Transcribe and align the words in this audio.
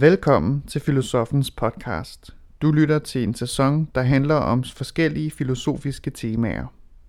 Velkommen 0.00 0.62
til 0.62 0.80
Filosofens 0.80 1.50
podcast. 1.50 2.36
Du 2.62 2.72
lytter 2.72 2.98
til 2.98 3.22
en 3.22 3.34
sæson, 3.34 3.88
der 3.94 4.02
handler 4.02 4.34
om 4.34 4.64
forskellige 4.64 5.30
filosofiske 5.30 6.10
temaer. 6.10 6.66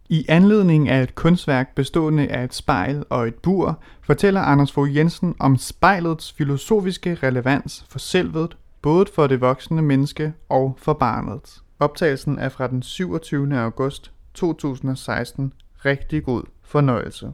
I 0.10 0.26
anledning 0.30 0.90
af 0.90 1.04
et 1.04 1.16
kunstværk 1.16 1.76
bestående 1.76 2.28
af 2.28 2.44
et 2.44 2.54
spejl 2.54 3.04
og 3.10 3.28
et 3.28 3.36
bur, 3.36 3.80
fortæller 4.02 4.42
Anders 4.42 4.72
Fogh 4.72 4.96
Jensen 4.96 5.36
om 5.40 5.58
spejlets 5.58 6.32
filosofiske 6.32 7.16
relevans 7.16 7.86
for 7.90 8.00
selvet, 8.00 8.58
både 8.82 9.06
for 9.16 9.28
det 9.28 9.42
voksne 9.42 9.82
menneske 9.82 10.34
og 10.50 10.76
for 10.78 10.94
barnet. 10.94 11.62
Optagelsen 11.80 12.40
er 12.40 12.50
fra 12.50 12.68
den 12.68 12.84
27. 12.84 13.60
august 13.60 14.12
2016. 14.34 15.54
Rigtig 15.86 16.24
god 16.24 16.44
fornøjelse. 16.64 17.32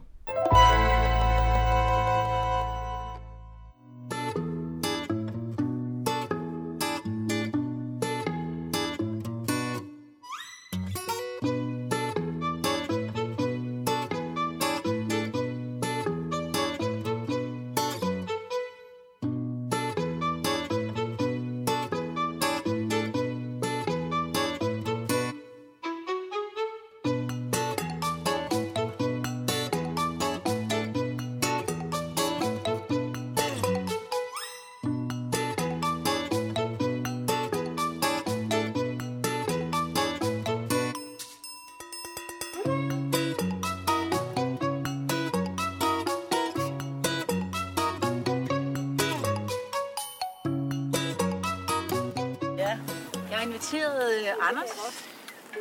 Inviteret 53.58 54.20
øh, 54.20 54.48
Anders 54.48 54.70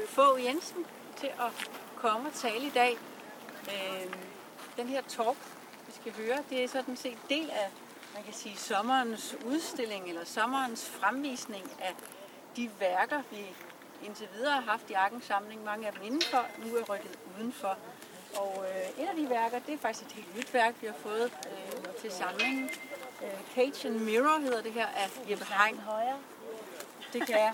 Fogh 0.07 0.45
Jensen 0.45 0.85
til 1.19 1.27
at 1.27 1.69
komme 1.95 2.27
og 2.29 2.33
tale 2.33 2.67
i 2.67 2.69
dag. 2.69 2.97
Øh, 3.67 4.13
den 4.77 4.87
her 4.87 5.01
talk, 5.01 5.37
vi 5.87 5.93
skal 6.01 6.13
høre, 6.13 6.37
det 6.49 6.63
er 6.63 6.67
sådan 6.67 6.95
set 6.95 7.17
del 7.29 7.49
af, 7.49 7.69
man 8.15 8.23
kan 8.23 8.33
sige, 8.33 8.57
sommerens 8.57 9.35
udstilling 9.45 10.09
eller 10.09 10.25
sommerens 10.25 10.89
fremvisning 10.89 11.63
af 11.81 11.95
de 12.55 12.69
værker, 12.79 13.21
vi 13.31 13.45
indtil 14.03 14.27
videre 14.35 14.53
har 14.53 14.61
haft 14.61 14.89
i 14.89 14.93
Arkens 14.93 15.25
samling. 15.25 15.63
Mange 15.63 15.87
af 15.87 15.93
dem 15.93 16.01
indenfor, 16.03 16.45
nu 16.65 16.75
er 16.75 16.83
rykket 16.83 17.19
udenfor. 17.39 17.77
Og 18.35 18.65
øh, 18.69 19.03
et 19.03 19.07
af 19.09 19.15
de 19.15 19.29
værker, 19.29 19.59
det 19.59 19.73
er 19.73 19.77
faktisk 19.77 20.05
et 20.05 20.11
helt 20.11 20.37
nyt 20.37 20.53
værk, 20.53 20.73
vi 20.81 20.87
har 20.87 20.95
fået 20.99 21.23
øh, 21.23 22.01
til 22.01 22.11
samlingen. 22.11 22.69
Øh, 23.23 23.55
Cage 23.55 23.87
and 23.87 23.99
Mirror 23.99 24.39
hedder 24.39 24.61
det 24.61 24.73
her 24.73 24.87
af 24.87 25.29
Jeppe 25.29 25.45
Hein. 25.45 25.79
Det 27.13 27.25
kan 27.27 27.35
jeg. 27.35 27.53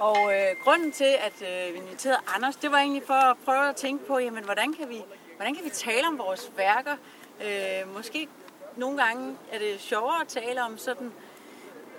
Og 0.00 0.34
øh, 0.34 0.64
grunden 0.64 0.92
til, 0.92 1.16
at 1.20 1.42
øh, 1.42 1.74
vi 1.74 1.78
inviterede 1.78 2.18
Anders, 2.34 2.56
det 2.56 2.70
var 2.70 2.78
egentlig 2.78 3.02
for 3.06 3.14
at 3.14 3.36
prøve 3.44 3.68
at 3.68 3.76
tænke 3.76 4.06
på, 4.06 4.18
jamen, 4.18 4.44
hvordan, 4.44 4.72
kan 4.72 4.88
vi, 4.88 5.02
hvordan 5.36 5.54
kan 5.54 5.64
vi 5.64 5.70
tale 5.70 6.06
om 6.06 6.18
vores 6.18 6.52
værker? 6.56 6.96
Øh, 7.44 7.94
måske 7.94 8.28
nogle 8.76 9.04
gange 9.04 9.36
er 9.52 9.58
det 9.58 9.80
sjovere 9.80 10.20
at 10.20 10.28
tale 10.28 10.62
om 10.62 10.78
sådan, 10.78 11.12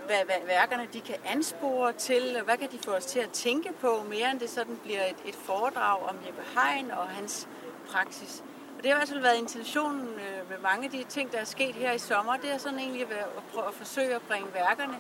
hvad, 0.06 0.26
hvad 0.26 0.36
værkerne 0.46 0.88
de 0.94 1.02
kan 1.02 1.16
anspore 1.26 1.94
til, 1.94 2.36
og 2.38 2.44
hvad 2.44 2.58
kan 2.58 2.72
de 2.72 2.80
få 2.86 2.92
os 2.92 3.06
til 3.06 3.20
at 3.20 3.30
tænke 3.30 3.74
på, 3.82 4.04
mere 4.10 4.32
end 4.32 4.40
det 4.40 4.50
sådan 4.50 4.80
bliver 4.84 5.06
et, 5.06 5.16
et 5.26 5.36
foredrag 5.36 6.10
om 6.10 6.16
Jeppe 6.28 6.42
Hein 6.56 6.92
og 6.92 7.08
hans 7.08 7.48
praksis. 7.88 8.44
Og 8.78 8.84
det 8.84 8.92
har 8.92 8.98
i 8.98 9.00
hvert 9.00 9.10
fald 9.10 9.22
været 9.22 9.38
intentionen 9.38 10.08
øh, 10.08 10.50
med 10.50 10.58
mange 10.64 10.86
af 10.86 10.92
de 10.92 11.04
ting, 11.04 11.32
der 11.32 11.38
er 11.38 11.44
sket 11.44 11.76
her 11.76 11.92
i 11.92 11.98
sommer, 11.98 12.38
det 12.38 12.52
er 12.52 12.58
sådan 12.58 12.80
egentlig 12.80 13.02
at 13.02 13.44
prøve 13.54 13.68
at 13.68 13.74
forsøge 13.74 14.16
at 14.16 14.22
bringe 14.22 14.54
værkerne 14.54 15.00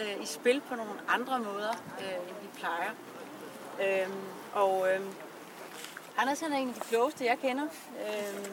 øh, 0.00 0.22
i 0.22 0.26
spil 0.26 0.62
på 0.68 0.74
nogle 0.74 0.92
andre 1.08 1.38
måder, 1.38 1.72
øh, 2.00 2.28
end 2.28 2.36
vi 2.42 2.48
plejer. 2.58 2.90
Øh, 3.82 4.10
og 4.52 4.94
øh, 4.94 5.00
Anders 6.18 6.40
han 6.40 6.52
er 6.52 6.56
en 6.56 6.68
af 6.68 6.74
de 6.74 6.80
klogeste, 6.80 7.24
jeg 7.24 7.38
kender. 7.38 7.66
Øh, 8.06 8.44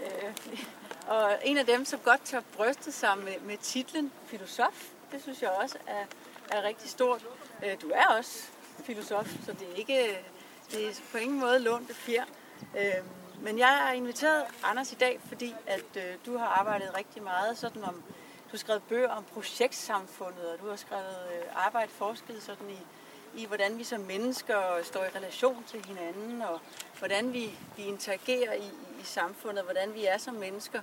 øh, 0.00 0.60
og 1.06 1.38
en 1.44 1.58
af 1.58 1.66
dem, 1.66 1.84
som 1.84 2.00
godt 2.04 2.24
tør 2.24 2.40
bryste 2.56 2.92
sig 2.92 3.18
med, 3.18 3.40
med 3.40 3.56
titlen 3.58 4.12
filosof. 4.26 4.84
Det 5.12 5.22
synes 5.22 5.42
jeg 5.42 5.50
også 5.50 5.78
er, 5.86 6.04
er 6.50 6.62
rigtig 6.62 6.90
stort. 6.90 7.26
Øh, 7.64 7.76
du 7.82 7.90
er 7.94 8.06
også 8.06 8.48
filosof, 8.84 9.26
så 9.44 9.52
det 9.52 9.68
er 9.72 9.74
ikke 9.74 10.18
det 10.70 10.88
er 10.88 10.92
på 11.12 11.18
ingen 11.18 11.40
måde 11.40 11.58
lånt 11.58 11.96
fjer. 11.96 12.24
Øh, 12.76 13.04
men 13.42 13.58
jeg 13.58 13.68
har 13.68 13.92
inviteret 13.92 14.44
Anders 14.64 14.92
i 14.92 14.94
dag, 14.94 15.20
fordi 15.28 15.54
at 15.66 15.96
øh, 15.96 16.14
du 16.26 16.38
har 16.38 16.46
arbejdet 16.46 16.96
rigtig 16.98 17.22
meget 17.22 17.58
sådan 17.58 17.84
om 17.84 18.02
du 18.46 18.50
har 18.50 18.58
skrevet 18.58 18.82
bøger 18.82 19.08
om 19.08 19.24
projektsamfundet, 19.24 20.50
og 20.52 20.58
du 20.60 20.68
har 20.68 20.76
skrevet 20.76 21.28
øh, 21.34 21.66
arbejde 21.66 21.92
forsket 21.92 22.42
sådan 22.42 22.70
i, 22.70 22.78
i, 23.42 23.46
hvordan 23.46 23.78
vi 23.78 23.84
som 23.84 24.00
mennesker 24.00 24.60
står 24.82 25.04
i 25.04 25.08
relation 25.18 25.64
til 25.66 25.86
hinanden, 25.86 26.42
og 26.42 26.60
hvordan 26.98 27.32
vi, 27.32 27.50
vi 27.76 27.82
interagerer 27.82 28.52
i, 28.52 28.58
i, 28.58 29.00
i 29.00 29.04
samfundet, 29.04 29.64
hvordan 29.64 29.94
vi 29.94 30.04
er 30.04 30.18
som 30.18 30.34
mennesker. 30.34 30.80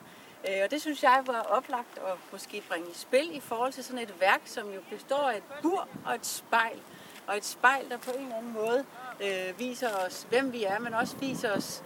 Øh, 0.49 0.59
og 0.63 0.71
det 0.71 0.81
synes 0.81 1.03
jeg 1.03 1.23
var 1.25 1.41
oplagt 1.41 1.97
at 1.97 2.17
måske 2.31 2.63
bringe 2.69 2.89
i 2.89 2.93
spil 2.93 3.35
i 3.35 3.39
forhold 3.39 3.73
til 3.73 3.83
sådan 3.83 4.03
et 4.03 4.19
værk, 4.19 4.41
som 4.45 4.71
jo 4.71 4.81
består 4.89 5.29
af 5.29 5.37
et 5.37 5.43
bur 5.61 5.87
og 6.05 6.15
et 6.15 6.25
spejl. 6.25 6.79
Og 7.27 7.37
et 7.37 7.45
spejl, 7.45 7.89
der 7.89 7.97
på 7.97 8.11
en 8.11 8.23
eller 8.23 8.37
anden 8.37 8.53
måde 8.53 8.85
øh, 9.21 9.59
viser 9.59 9.89
os, 10.07 10.27
hvem 10.29 10.53
vi 10.53 10.63
er, 10.63 10.79
men 10.79 10.93
også 10.93 11.17
viser 11.17 11.51
os 11.51 11.83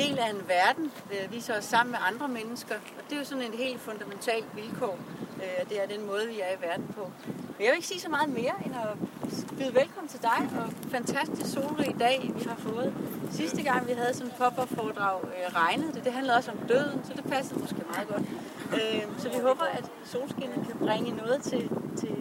del 0.00 0.18
af 0.18 0.30
en 0.30 0.42
verden, 0.48 0.92
øh, 1.12 1.40
så 1.40 1.52
os 1.52 1.64
sammen 1.64 1.90
med 1.90 2.00
andre 2.10 2.28
mennesker. 2.28 2.74
Og 2.74 3.02
det 3.06 3.12
er 3.14 3.18
jo 3.18 3.24
sådan 3.24 3.44
en 3.44 3.58
helt 3.58 3.80
fundamental 3.80 4.42
vilkår. 4.54 4.98
Øh, 5.42 5.68
det 5.68 5.82
er 5.82 5.86
den 5.86 6.06
måde, 6.06 6.26
vi 6.26 6.40
er 6.40 6.50
i 6.58 6.60
verden 6.68 6.86
på. 6.96 7.02
Men 7.26 7.60
jeg 7.64 7.70
vil 7.70 7.76
ikke 7.76 7.86
sige 7.86 8.00
så 8.00 8.08
meget 8.08 8.28
mere, 8.28 8.54
end 8.64 8.74
at 8.84 8.92
byde 9.58 9.74
velkommen 9.74 10.08
til 10.08 10.22
dig, 10.22 10.40
og 10.60 10.66
fantastisk 10.90 11.52
solrig 11.52 11.96
dag, 12.00 12.30
vi 12.34 12.42
har 12.48 12.56
fået. 12.58 12.94
Sidste 13.30 13.62
gang, 13.62 13.88
vi 13.88 13.92
havde 13.92 14.14
sådan 14.14 14.26
en 14.32 14.34
pop-up-foredrag, 14.38 15.20
øh, 15.24 15.56
regnede 15.56 15.92
det. 15.92 16.04
Det 16.04 16.12
handlede 16.12 16.36
også 16.36 16.50
om 16.50 16.58
døden, 16.68 17.00
så 17.04 17.12
det 17.16 17.24
passede 17.24 17.60
måske 17.60 17.82
meget 17.92 18.08
godt. 18.08 18.22
Øh, 18.72 19.02
så 19.18 19.28
vi 19.28 19.38
håber, 19.42 19.64
at 19.64 19.84
solskinnet 20.04 20.66
kan 20.66 20.76
bringe 20.86 21.10
noget 21.10 21.42
til, 21.42 21.70
til 21.96 22.16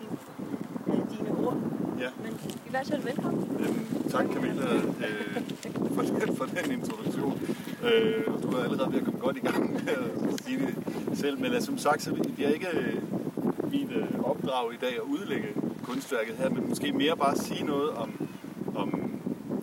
din, 0.00 0.18
øh, 0.86 1.00
dine 1.10 1.30
ord. 1.46 1.56
Ja. 1.98 2.08
Vær 2.72 2.82
i 2.82 3.04
velkommen. 3.04 3.56
Øhm, 3.60 4.10
tak 4.10 4.24
Camilla 4.32 4.74
øh, 4.74 5.42
for, 5.94 6.02
den, 6.02 6.36
for 6.38 6.44
den 6.44 6.72
introduktion. 6.72 7.40
Øh, 7.84 8.42
du 8.42 8.48
er 8.48 8.64
allerede 8.64 8.92
ved 8.92 8.98
at 8.98 9.04
komme 9.04 9.20
godt 9.20 9.36
i 9.36 9.40
gang 9.40 9.72
med 9.72 9.88
at 9.88 10.44
sige 10.44 10.58
det 10.58 10.74
selv. 11.18 11.40
Men 11.40 11.52
altså, 11.52 11.66
som 11.66 11.78
sagt, 11.78 12.02
så 12.02 12.10
det 12.36 12.46
er 12.46 12.48
ikke 12.48 12.68
min 13.70 13.80
mit 13.80 13.92
øh, 13.96 14.20
opdrag 14.24 14.74
i 14.74 14.76
dag 14.76 14.94
at 14.94 15.00
udlægge 15.00 15.48
kunstværket 15.82 16.36
her, 16.36 16.50
men 16.50 16.68
måske 16.68 16.92
mere 16.92 17.16
bare 17.16 17.36
sige 17.36 17.64
noget 17.64 17.90
om, 17.90 18.28
om, 18.74 19.20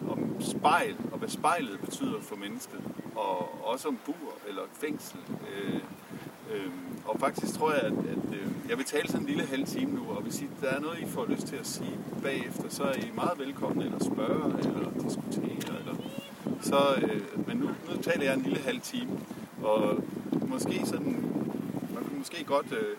om 0.09 0.41
spejl, 0.41 0.95
og 1.11 1.17
hvad 1.19 1.29
spejlet 1.29 1.79
betyder 1.79 2.21
for 2.21 2.35
mennesket. 2.35 2.79
Og 3.15 3.67
også 3.67 3.87
om 3.87 3.97
bur 4.05 4.33
eller 4.47 4.61
fængsel. 4.73 5.19
Øh, 5.29 5.79
øh, 6.53 6.71
og 7.09 7.19
faktisk 7.19 7.53
tror 7.53 7.71
jeg, 7.71 7.81
at, 7.81 7.91
at 7.91 8.39
øh, 8.39 8.47
jeg 8.69 8.77
vil 8.77 8.85
tale 8.85 9.07
sådan 9.07 9.21
en 9.21 9.27
lille 9.27 9.45
halv 9.45 9.65
time 9.65 9.91
nu, 9.91 10.09
og 10.09 10.21
hvis 10.21 10.41
I, 10.41 10.47
der 10.61 10.67
er 10.67 10.79
noget, 10.79 10.99
I 10.99 11.05
får 11.05 11.25
lyst 11.25 11.47
til 11.47 11.55
at 11.55 11.67
sige 11.67 11.97
bagefter, 12.23 12.69
så 12.69 12.83
er 12.83 12.93
I 12.93 13.11
meget 13.15 13.39
velkomne, 13.39 13.85
eller 13.85 13.99
spørge, 13.99 14.59
eller 14.59 14.91
diskutere, 15.03 15.79
eller 15.79 15.95
så, 16.61 16.95
øh, 17.01 17.47
men 17.47 17.57
nu, 17.57 17.67
nu 17.67 18.01
taler 18.01 18.23
jeg 18.23 18.33
en 18.33 18.41
lille 18.41 18.59
halv 18.59 18.81
time, 18.81 19.11
og 19.63 20.03
måske 20.47 20.81
sådan, 20.85 21.11
man 21.93 22.03
kan 22.03 22.17
måske 22.17 22.43
godt 22.43 22.71
øh, 22.71 22.97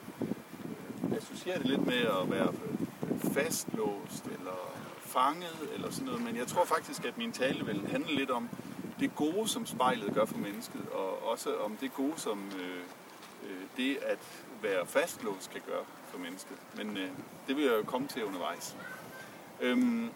associere 1.16 1.58
det 1.58 1.66
lidt 1.66 1.86
med 1.86 1.98
at 1.98 2.30
være 2.30 2.48
øh, 2.48 3.32
fastlåst, 3.32 4.24
eller 4.24 4.58
fanget, 5.00 5.58
eller 5.74 5.90
sådan 5.90 6.06
noget, 6.06 6.22
men 6.22 6.36
jeg 6.36 6.46
tror 6.46 6.64
faktisk, 6.64 7.04
at 7.04 7.18
min 7.18 7.32
tale 7.32 7.66
vil 7.66 7.80
handle 7.90 8.14
lidt 8.14 8.30
om 8.30 8.48
det 9.00 9.16
gode, 9.16 9.48
som 9.48 9.66
spejlet 9.66 10.14
gør 10.14 10.24
for 10.24 10.38
mennesket, 10.38 10.80
og 10.92 11.30
også 11.32 11.56
om 11.64 11.76
det 11.80 11.94
gode, 11.94 12.12
som 12.16 12.38
øh, 12.38 12.82
det 13.80 13.96
at 13.96 14.18
være 14.62 14.86
fastlåst 14.86 15.50
kan 15.50 15.60
gøre 15.66 15.84
for 16.06 16.18
mennesket. 16.18 16.56
Men 16.76 16.96
øh, 16.96 17.10
det 17.46 17.56
vil 17.56 17.64
jeg 17.64 17.72
jo 17.72 17.82
komme 17.82 18.08
til 18.08 18.24
undervejs. 18.24 18.76
Øhm, 19.60 20.10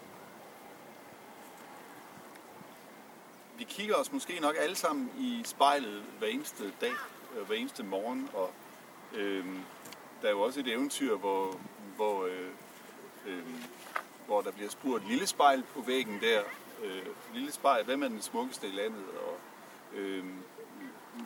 vi 3.57 3.63
kigger 3.63 3.95
os 3.95 4.11
måske 4.11 4.39
nok 4.39 4.55
alle 4.59 4.75
sammen 4.75 5.11
i 5.19 5.41
spejlet 5.45 6.03
hver 6.19 6.27
eneste 6.27 6.63
dag, 6.81 6.91
øh, 7.37 7.47
hver 7.47 7.55
eneste 7.55 7.83
morgen, 7.83 8.29
og 8.33 8.51
øh, 9.13 9.45
der 10.21 10.27
er 10.27 10.31
jo 10.31 10.41
også 10.41 10.59
et 10.59 10.67
eventyr, 10.67 11.15
hvor, 11.15 11.59
hvor, 11.95 12.25
øh, 12.25 12.49
øh, 13.25 13.43
hvor 14.25 14.41
der 14.41 14.51
bliver 14.51 14.69
spurgt 14.69 15.07
lille 15.07 15.27
spejl 15.27 15.63
på 15.73 15.81
væggen 15.81 16.19
der. 16.21 16.41
Øh, 16.83 17.05
lille 17.33 17.51
spejl, 17.51 17.85
hvem 17.85 18.03
er 18.03 18.07
den 18.07 18.21
smukkeste 18.21 18.67
i 18.67 18.71
landet? 18.71 19.03
Og, 19.27 19.39
øh, 19.93 20.23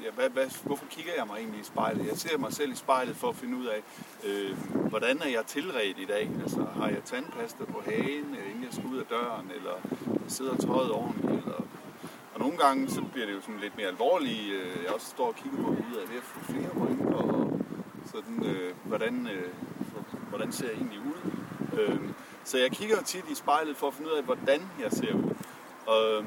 ja, 0.03 0.11
hvad, 0.11 0.29
hvad, 0.29 0.47
hvorfor 0.63 0.85
kigger 0.85 1.13
jeg 1.17 1.27
mig 1.27 1.37
egentlig 1.37 1.61
i 1.61 1.63
spejlet? 1.63 2.07
Jeg 2.07 2.17
ser 2.17 2.37
mig 2.37 2.53
selv 2.53 2.71
i 2.71 2.75
spejlet 2.75 3.15
for 3.15 3.29
at 3.29 3.35
finde 3.35 3.57
ud 3.57 3.65
af, 3.65 3.81
øh, 4.23 4.57
hvordan 4.89 5.21
er 5.21 5.29
jeg 5.29 5.45
tilredt 5.45 5.99
i 5.99 6.05
dag? 6.05 6.29
Altså, 6.41 6.65
har 6.75 6.87
jeg 6.87 7.03
tandpasta 7.05 7.63
på 7.63 7.81
hagen, 7.85 8.35
inden 8.49 8.63
jeg 8.63 8.73
skal 8.73 8.85
ud 8.85 8.97
af 8.97 9.05
døren, 9.05 9.51
eller 9.55 9.75
sidder 10.27 10.55
tøjet 10.55 10.91
ordentligt? 10.91 11.43
Eller... 11.43 11.61
Og 12.33 12.39
nogle 12.39 12.57
gange 12.57 12.89
så 12.89 13.01
bliver 13.13 13.25
det 13.25 13.33
jo 13.33 13.41
sådan 13.41 13.59
lidt 13.59 13.77
mere 13.77 13.87
alvorligt. 13.87 14.53
Øh, 14.53 14.83
jeg 14.83 14.93
også 14.93 15.07
står 15.07 15.27
og 15.27 15.35
kigger 15.35 15.57
på 15.57 15.69
ud 15.69 15.95
af 16.01 16.07
det 16.07 16.17
at 16.17 16.23
få 16.23 16.39
flere 16.51 16.69
rynker, 16.81 17.15
og 17.15 17.59
sådan, 18.05 18.45
øh, 18.45 18.73
hvordan, 18.83 19.27
øh, 19.27 19.51
hvordan 20.29 20.51
ser 20.51 20.65
jeg 20.65 20.75
egentlig 20.75 20.99
ud? 20.99 21.31
Øh, 21.79 21.99
så 22.43 22.57
jeg 22.57 22.71
kigger 22.71 23.01
tit 23.01 23.25
i 23.31 23.35
spejlet 23.35 23.77
for 23.77 23.87
at 23.87 23.93
finde 23.93 24.11
ud 24.11 24.15
af, 24.15 24.23
hvordan 24.23 24.61
jeg 24.81 24.91
ser 24.91 25.13
ud. 25.13 25.35
Og, 25.85 26.25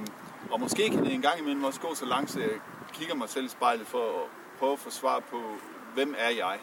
og 0.51 0.61
måske 0.61 0.91
kan 0.91 1.05
det 1.05 1.15
en 1.15 1.23
gang 1.23 1.39
imellem 1.41 1.65
også 1.65 1.81
gå 1.81 1.95
så 1.95 2.07
langt, 2.07 2.31
så 2.31 2.41
jeg 2.41 2.51
kigger 2.93 3.15
mig 3.15 3.29
selv 3.29 3.45
i 3.45 3.49
spejlet 3.49 3.87
for 3.87 4.23
at 4.23 4.29
prøve 4.59 4.73
at 4.73 4.79
få 4.79 4.91
svar 4.91 5.21
på, 5.21 5.43
hvem 5.95 6.15
er 6.19 6.29
jeg? 6.29 6.59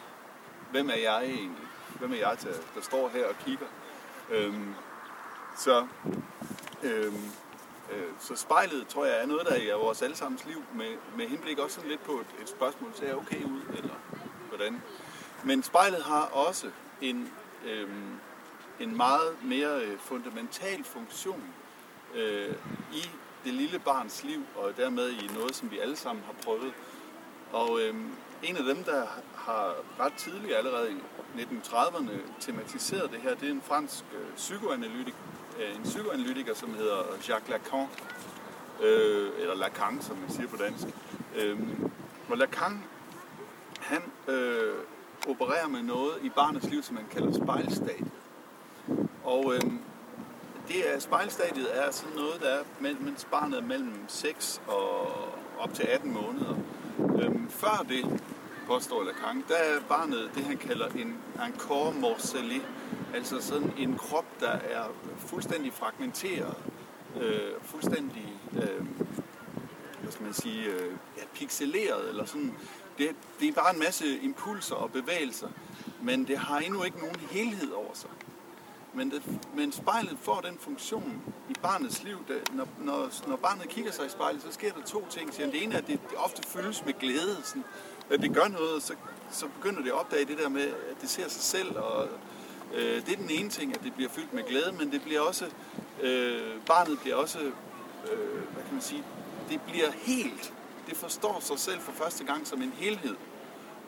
Hvem 0.71 0.89
er 0.89 0.95
jeg 0.95 1.23
egentlig? 1.23 1.67
Hvem 1.99 2.11
er 2.11 2.17
jeg, 2.17 2.37
til, 2.39 2.49
der 2.75 2.81
står 2.81 3.09
her 3.09 3.25
og 3.27 3.35
kigger? 3.45 3.65
Øhm, 4.29 4.73
så, 5.57 5.87
øhm, 6.83 7.31
øh, 7.91 8.09
så 8.19 8.35
spejlet, 8.35 8.87
tror 8.87 9.05
jeg, 9.05 9.21
er 9.21 9.25
noget, 9.25 9.47
der 9.47 9.53
er 9.53 9.61
i 9.61 9.71
vores 9.71 10.01
allesammens 10.01 10.45
liv, 10.45 10.63
med, 10.75 10.97
med 11.17 11.27
henblik 11.27 11.59
også 11.59 11.75
sådan 11.75 11.89
lidt 11.89 12.03
på 12.03 12.11
et, 12.11 12.27
et 12.41 12.49
spørgsmål, 12.49 12.91
ser 12.95 13.05
jeg 13.05 13.15
okay 13.15 13.43
ud, 13.43 13.61
eller 13.77 13.95
hvordan? 14.47 14.81
Men 15.43 15.63
spejlet 15.63 16.03
har 16.03 16.25
også 16.25 16.71
en, 17.01 17.33
øhm, 17.65 18.19
en 18.79 18.97
meget 18.97 19.43
mere 19.43 19.81
øh, 19.81 19.99
fundamental 19.99 20.83
funktion 20.83 21.43
øh, 22.15 22.55
i 22.93 23.09
det 23.43 23.53
lille 23.53 23.79
barns 23.79 24.23
liv, 24.23 24.41
og 24.55 24.77
dermed 24.77 25.09
i 25.09 25.29
noget, 25.37 25.55
som 25.55 25.71
vi 25.71 25.79
alle 25.79 25.95
sammen 25.95 26.23
har 26.25 26.35
prøvet. 26.43 26.73
Og 27.51 27.79
øh, 27.81 27.95
en 28.43 28.57
af 28.57 28.63
dem, 28.63 28.83
der 28.83 29.05
har 29.35 29.73
ret 29.99 30.13
tidligt, 30.13 30.55
allerede 30.55 30.91
i 30.91 30.95
1930'erne, 31.41 32.11
tematiseret 32.39 33.11
det 33.11 33.19
her, 33.21 33.35
det 33.35 33.47
er 33.47 33.51
en 33.51 33.61
fransk 33.61 34.05
øh, 34.13 34.35
psykoanalytiker, 34.35 35.17
øh, 35.59 35.75
en 35.75 35.83
psykoanalytiker, 35.83 36.53
som 36.53 36.73
hedder 36.73 37.03
Jacques 37.27 37.49
Lacan, 37.49 37.87
øh, 38.81 39.31
eller 39.39 39.55
Lacan, 39.55 40.01
som 40.01 40.17
man 40.17 40.29
siger 40.29 40.47
på 40.47 40.57
dansk. 40.57 40.87
Øh, 41.35 41.59
og 42.29 42.37
Lacan, 42.37 42.83
han 43.79 44.01
øh, 44.27 44.73
opererer 45.27 45.67
med 45.67 45.81
noget 45.81 46.13
i 46.21 46.29
barnets 46.29 46.69
liv, 46.69 46.83
som 46.83 46.95
man 46.95 47.05
kalder 47.11 47.33
spejlstadiet. 47.43 48.11
Og 49.23 49.53
øh, 49.55 49.61
det 50.69 50.93
er, 50.95 50.99
spejlstadiet 50.99 51.67
er 51.73 51.91
sådan 51.91 52.15
noget, 52.15 52.41
der 52.41 52.49
er, 52.49 52.63
mens 52.99 53.27
barnet 53.31 53.59
er 53.59 53.63
mellem 53.63 53.93
6 54.07 54.61
og 54.67 55.07
op 55.59 55.73
til 55.73 55.83
18 55.83 56.13
måneder. 56.13 56.55
Øhm, 56.99 57.49
før 57.49 57.85
det, 57.89 58.21
påstår 58.67 59.03
Lacan, 59.03 59.43
der 59.47 59.55
er 59.55 59.79
barnet 59.87 60.31
det, 60.35 60.43
han 60.43 60.57
kalder 60.57 60.87
en, 60.87 61.07
en 61.07 61.53
corps 61.57 61.95
morcelé, 61.95 62.61
altså 63.15 63.41
sådan 63.41 63.73
en 63.77 63.97
krop, 63.97 64.25
der 64.39 64.51
er 64.51 64.83
fuldstændig 65.17 65.73
fragmenteret, 65.73 66.55
øh, 67.21 67.51
fuldstændig, 67.61 68.39
øh, 68.53 68.85
hvad 70.01 70.11
skal 70.11 70.23
man 70.23 70.33
sige, 70.33 70.65
øh, 70.65 70.91
ja, 71.17 71.23
pixeleret, 71.33 72.09
eller 72.09 72.25
sådan. 72.25 72.53
Det, 72.97 73.15
det 73.39 73.47
er 73.47 73.53
bare 73.53 73.73
en 73.73 73.79
masse 73.79 74.19
impulser 74.19 74.75
og 74.75 74.91
bevægelser, 74.91 75.47
men 76.01 76.27
det 76.27 76.37
har 76.37 76.59
endnu 76.59 76.83
ikke 76.83 76.99
nogen 76.99 77.19
helhed 77.31 77.71
over 77.71 77.93
sig. 77.93 78.09
Men, 78.93 79.11
det, 79.11 79.23
men 79.55 79.71
spejlet 79.71 80.17
får 80.21 80.41
den 80.41 80.57
funktion 80.59 81.21
i 81.49 81.53
barnets 81.61 82.03
liv, 82.03 82.17
da, 82.27 82.33
når, 82.51 82.67
når, 82.79 83.27
når 83.27 83.35
barnet 83.35 83.69
kigger 83.69 83.91
sig 83.91 84.05
i 84.05 84.09
spejlet, 84.09 84.41
så 84.41 84.51
sker 84.51 84.71
der 84.71 84.81
to 84.81 85.05
ting. 85.09 85.33
Så 85.33 85.41
det 85.41 85.63
ene 85.63 85.73
er, 85.73 85.77
at 85.77 85.87
det, 85.87 85.99
det 86.09 86.17
ofte 86.17 86.47
fyldes 86.47 86.85
med 86.85 86.93
glæde. 86.99 87.37
Sådan, 87.43 87.63
at 88.09 88.21
det 88.21 88.33
gør 88.33 88.47
noget, 88.47 88.83
så, 88.83 88.93
så 89.31 89.47
begynder 89.47 89.81
det 89.81 89.89
at 89.89 89.95
opdage 89.95 90.25
det 90.25 90.37
der 90.37 90.49
med, 90.49 90.67
at 90.67 91.01
det 91.01 91.09
ser 91.09 91.29
sig 91.29 91.41
selv. 91.41 91.77
Og, 91.77 92.07
øh, 92.73 93.05
det 93.05 93.13
er 93.13 93.17
den 93.17 93.29
ene 93.29 93.49
ting, 93.49 93.75
at 93.75 93.83
det 93.83 93.93
bliver 93.93 94.09
fyldt 94.09 94.33
med 94.33 94.43
glæde, 94.43 94.71
men 94.71 94.91
det 94.91 95.01
bliver 95.01 95.21
også, 95.21 95.45
øh, 96.01 96.53
barnet 96.65 96.99
bliver 96.99 97.15
også, 97.15 97.39
øh, 97.39 98.43
hvad 98.53 98.63
kan 98.63 98.73
man 98.73 98.81
sige, 98.81 99.03
det 99.49 99.61
bliver 99.61 99.91
helt. 99.91 100.53
Det 100.87 100.97
forstår 100.97 101.39
sig 101.39 101.59
selv 101.59 101.79
for 101.79 101.91
første 101.91 102.23
gang 102.23 102.47
som 102.47 102.61
en 102.61 102.73
helhed. 102.77 103.15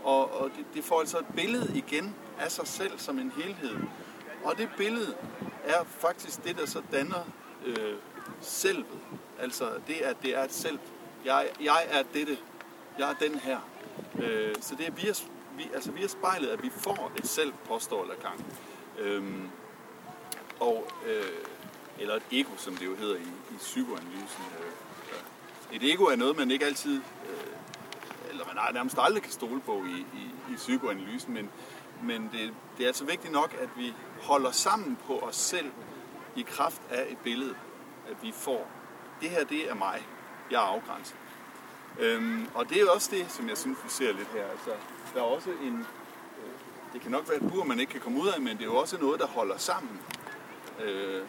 Og, 0.04 0.42
og 0.42 0.50
det, 0.58 0.66
det 0.74 0.84
får 0.84 1.00
altså 1.00 1.18
et 1.18 1.26
billede 1.36 1.78
igen 1.78 2.16
af 2.40 2.52
sig 2.52 2.68
selv 2.68 3.00
som 3.00 3.20
en 3.20 3.32
helhed. 3.36 3.76
Og 4.44 4.58
det 4.58 4.70
billede 4.78 5.16
er 5.64 5.84
faktisk 5.84 6.44
det, 6.44 6.58
der 6.58 6.66
så 6.66 6.82
danner 6.92 7.24
øh, 7.66 7.96
selvet. 8.42 9.00
Altså 9.40 9.70
det, 9.88 9.94
at 9.94 10.18
det 10.22 10.38
er 10.38 10.44
et 10.44 10.54
selv. 10.54 10.80
Jeg, 11.26 11.50
jeg 11.62 11.86
er 11.90 12.04
dette. 12.14 12.38
Jeg 13.00 13.10
er 13.10 13.14
den 13.14 13.40
her. 13.40 13.60
Øh, 14.22 14.56
så 14.62 14.76
det 14.76 14.88
er 14.88 14.92
via, 14.92 15.14
vi, 15.58 15.70
altså 15.74 15.92
via 15.92 16.08
spejlet, 16.08 16.48
at 16.48 16.64
vi 16.64 16.70
får 16.70 17.12
et 17.18 17.28
selv, 17.28 17.54
påstår 17.68 18.06
Lacan. 18.06 18.46
Øhm, 19.00 19.50
og, 20.60 20.88
øh, 21.06 21.24
eller 22.00 22.16
et 22.16 22.24
ego, 22.32 22.50
som 22.58 22.76
det 22.76 22.86
jo 22.86 22.96
hedder 22.96 23.16
i, 23.16 23.54
i 23.54 23.58
psykoanalysen. 23.58 24.44
Øh, 24.60 24.72
et 25.76 25.94
ego 25.94 26.04
er 26.04 26.16
noget, 26.16 26.38
man 26.38 26.52
ikke 26.52 26.66
altid, 26.66 26.96
øh, 27.30 27.52
eller 28.30 28.46
man 28.46 28.74
nærmest 28.74 28.98
aldrig 29.00 29.24
kan 29.24 29.32
stole 29.32 29.62
på 29.62 29.84
i, 29.84 30.00
i, 30.00 30.54
i 30.54 30.56
psykoanalysen, 30.56 31.34
men, 31.34 31.50
men 32.04 32.30
det, 32.32 32.54
det 32.78 32.84
er 32.84 32.88
altså 32.88 33.06
vigtigt 33.06 33.34
nok, 33.34 33.56
at 33.62 33.70
vi 33.78 33.94
holder 34.22 34.52
sammen 34.52 34.98
på 35.08 35.20
os 35.20 35.36
selv 35.36 35.72
i 36.36 36.42
kraft 36.42 36.82
af 36.90 37.08
et 37.10 37.18
billede, 37.18 37.56
at 38.10 38.16
vi 38.22 38.32
får. 38.36 38.68
Det 39.22 39.30
her, 39.30 39.44
det 39.44 39.70
er 39.70 39.76
mig. 39.76 40.08
Jeg 40.52 40.58
er 40.58 40.68
afgrænset. 40.68 41.16
Øhm, 42.00 42.48
og 42.54 42.70
det 42.70 42.82
er 42.82 42.90
også 42.90 43.10
det, 43.12 43.32
som 43.32 43.50
jeg 43.50 43.58
synes, 43.58 43.78
vi 43.84 43.90
ser 43.90 44.14
lidt 44.14 44.28
her. 44.34 44.46
Altså, 44.46 44.70
der 45.14 45.20
er 45.20 45.26
også 45.26 45.50
en... 45.50 45.80
Øh, 46.38 46.54
det 46.94 47.02
kan 47.02 47.12
nok 47.12 47.30
være 47.30 47.38
et 47.38 47.52
bur, 47.52 47.64
man 47.64 47.80
ikke 47.80 47.92
kan 47.92 48.02
komme 48.02 48.22
ud 48.22 48.28
af, 48.28 48.42
men 48.42 48.58
det 48.58 48.62
er 48.62 48.66
jo 48.66 48.76
også 48.76 48.98
noget, 48.98 49.20
der 49.20 49.28
holder 49.28 49.58
sammen 49.58 50.00
øh, 50.84 51.22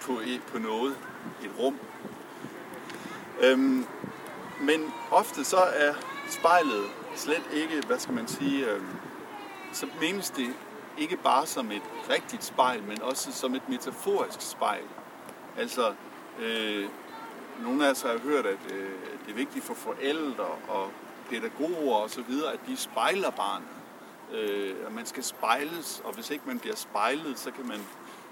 på, 0.00 0.12
et, 0.12 0.42
på 0.52 0.58
noget. 0.58 0.96
Et 1.44 1.50
rum. 1.58 1.78
Øhm, 3.40 3.86
men 4.60 4.92
ofte 5.10 5.44
så 5.44 5.56
er 5.56 5.94
spejlet 6.30 6.84
slet 7.14 7.42
ikke, 7.52 7.86
hvad 7.86 7.98
skal 7.98 8.14
man 8.14 8.28
sige, 8.28 8.70
øh, 8.70 8.82
så 9.76 9.86
menes 10.00 10.30
det 10.30 10.54
ikke 10.98 11.16
bare 11.16 11.46
som 11.46 11.70
et 11.70 11.82
rigtigt 12.10 12.44
spejl, 12.44 12.82
men 12.82 13.02
også 13.02 13.32
som 13.32 13.54
et 13.54 13.68
metaforisk 13.68 14.40
spejl. 14.40 14.84
Altså, 15.56 15.94
øh, 16.40 16.88
nogle 17.62 17.86
af 17.86 17.90
os 17.90 18.02
har 18.02 18.18
hørt, 18.18 18.46
at 18.46 18.58
øh, 18.72 18.90
det 19.26 19.30
er 19.30 19.34
vigtigt 19.34 19.64
for 19.64 19.74
forældre 19.74 20.44
og 20.68 20.90
pædagoger 21.30 21.96
og 21.96 22.10
så 22.10 22.22
videre, 22.22 22.52
at 22.52 22.60
de 22.66 22.76
spejler 22.76 23.30
barnet. 23.30 23.68
Øh, 24.32 24.74
at 24.86 24.92
man 24.92 25.06
skal 25.06 25.24
spejles, 25.24 26.02
og 26.04 26.14
hvis 26.14 26.30
ikke 26.30 26.44
man 26.46 26.58
bliver 26.58 26.76
spejlet, 26.76 27.38
så 27.38 27.50
kan 27.50 27.66
man 27.66 27.80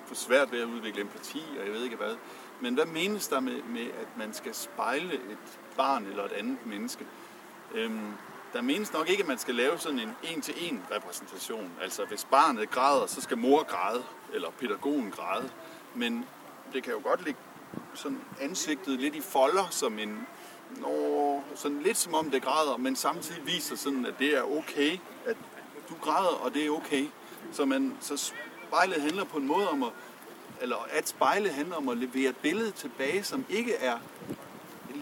få 0.07 0.15
svært 0.15 0.53
ved 0.53 0.61
at 0.61 0.67
udvikle 0.67 1.01
empati, 1.01 1.43
og 1.61 1.67
jeg 1.67 1.75
ved 1.75 1.85
ikke 1.85 1.97
hvad. 1.97 2.17
Men 2.61 2.75
hvad 2.75 2.87
menes 2.87 3.29
der 3.29 3.41
med, 3.41 3.63
med 3.63 3.87
at 3.87 4.09
man 4.17 4.35
skal 4.35 4.55
spejle 4.55 5.15
et 5.15 5.59
barn 5.77 6.07
eller 6.07 6.25
et 6.25 6.33
andet 6.33 6.67
menneske? 6.67 7.07
Øhm, 7.75 8.13
der 8.55 8.63
menes 8.63 8.93
nok 8.93 9.11
ikke, 9.11 9.23
at 9.23 9.29
man 9.29 9.39
skal 9.39 9.55
lave 9.55 9.79
sådan 9.79 9.99
en 9.99 10.11
en-til-en 10.23 10.83
repræsentation. 10.91 11.71
Altså 11.83 12.05
hvis 12.05 12.25
barnet 12.25 12.71
græder, 12.71 13.07
så 13.07 13.21
skal 13.21 13.39
mor 13.39 13.63
græde, 13.63 14.05
eller 14.35 14.51
pædagogen 14.51 15.11
græde. 15.11 15.51
Men 15.95 16.25
det 16.73 16.83
kan 16.83 16.93
jo 16.93 17.01
godt 17.03 17.25
ligge 17.25 17.41
sådan 17.95 18.21
ansigtet 18.41 19.01
lidt 19.01 19.15
i 19.15 19.21
folder, 19.21 19.69
som 19.71 19.99
en, 19.99 20.27
nå, 20.77 21.43
sådan 21.55 21.83
lidt 21.83 21.97
som 21.97 22.15
om 22.15 22.31
det 22.31 22.43
græder, 22.43 22.77
men 22.77 22.97
samtidig 22.97 23.47
viser 23.47 23.77
sådan, 23.77 24.07
at 24.07 24.15
det 24.19 24.37
er 24.37 24.43
okay, 24.43 24.99
at 25.27 25.37
du 25.89 25.95
græder, 26.01 26.45
og 26.45 26.55
det 26.55 26.67
er 26.67 26.71
okay. 26.71 27.07
Så, 27.53 27.65
man, 27.65 27.97
så 28.01 28.33
spejlet 28.69 29.03
handler 29.03 29.25
på 29.25 29.39
en 29.39 29.47
måde 29.47 29.71
om 29.71 29.83
at, 29.83 29.91
eller 30.61 30.87
at 30.91 31.09
spejlet 31.09 31.53
handler 31.53 31.77
om 31.77 31.89
at 31.89 31.97
levere 31.97 32.31
et 32.31 32.37
billede 32.37 32.71
tilbage, 32.71 33.25
som 33.25 33.45
ikke 33.49 33.75
er 33.75 33.99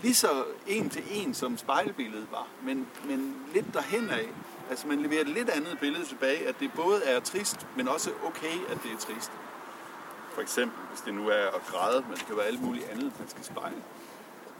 lige 0.02 0.14
så 0.14 0.44
en 0.66 0.90
til 0.90 1.02
en, 1.10 1.34
som 1.34 1.58
spejlbilledet 1.58 2.26
var, 2.30 2.46
men, 2.62 2.88
men 3.04 3.36
lidt 3.54 3.66
derhen 3.74 4.10
af. 4.10 4.28
Altså 4.70 4.86
man 4.86 5.02
leverer 5.02 5.20
et 5.20 5.28
lidt 5.28 5.48
andet 5.48 5.78
billede 5.80 6.04
tilbage, 6.04 6.48
at 6.48 6.60
det 6.60 6.72
både 6.76 7.04
er 7.04 7.20
trist, 7.20 7.66
men 7.76 7.88
også 7.88 8.10
okay, 8.24 8.56
at 8.68 8.78
det 8.82 8.92
er 8.92 8.96
trist. 8.98 9.32
For 10.34 10.42
eksempel, 10.42 10.78
hvis 10.90 11.00
det 11.00 11.14
nu 11.14 11.28
er 11.28 11.46
at 11.46 11.66
græde, 11.66 12.04
men 12.08 12.16
det 12.16 12.26
kan 12.26 12.36
være 12.36 12.46
alt 12.46 12.62
muligt 12.62 12.88
andet, 12.90 13.12
man 13.18 13.28
skal 13.28 13.44
spejle. 13.44 13.82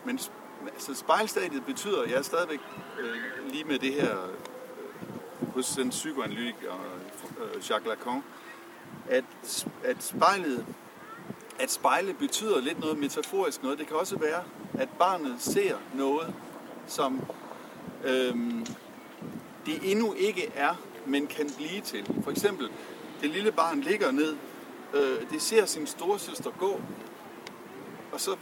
Men 0.05 0.19
altså, 0.67 0.95
spejlstadiet 0.95 1.65
betyder, 1.65 2.05
jeg 2.05 2.19
er 2.19 2.23
stadigvæk 2.23 2.61
øh, 3.01 3.17
lige 3.53 3.65
med 3.65 3.79
det 3.79 3.95
her 3.95 4.25
øh, 4.25 5.49
hos 5.55 5.69
den 5.69 5.91
psykoanalytiker 5.91 6.73
øh, 7.41 7.71
Jacques 7.71 7.87
Lacan, 7.87 8.23
at, 9.09 9.25
at 9.85 10.03
spejlet 10.03 10.67
at 11.63 11.71
spejle 11.71 12.15
betyder 12.15 12.61
lidt 12.61 12.81
noget 12.81 12.99
metaforisk 12.99 13.63
noget. 13.63 13.79
Det 13.79 13.87
kan 13.87 13.97
også 13.97 14.19
være, 14.19 14.45
at 14.79 14.89
barnet 14.99 15.37
ser 15.39 15.77
noget, 15.95 16.35
som 16.87 17.21
øhm, 18.05 18.67
det 19.67 19.91
endnu 19.93 20.13
ikke 20.13 20.53
er, 20.55 20.75
men 21.07 21.27
kan 21.27 21.51
blive 21.57 21.81
til. 21.81 22.21
For 22.25 22.31
eksempel, 22.31 22.69
det 23.21 23.31
lille 23.31 23.53
barn 23.53 23.81
ligger 23.81 24.11
ned, 24.11 24.37
øh, 24.95 25.31
det 25.31 25.43
ser 25.43 25.67
sin 25.67 25.87
storesøster 25.87 26.51
gå, 26.51 26.81
og 28.13 28.21
så 28.21 28.37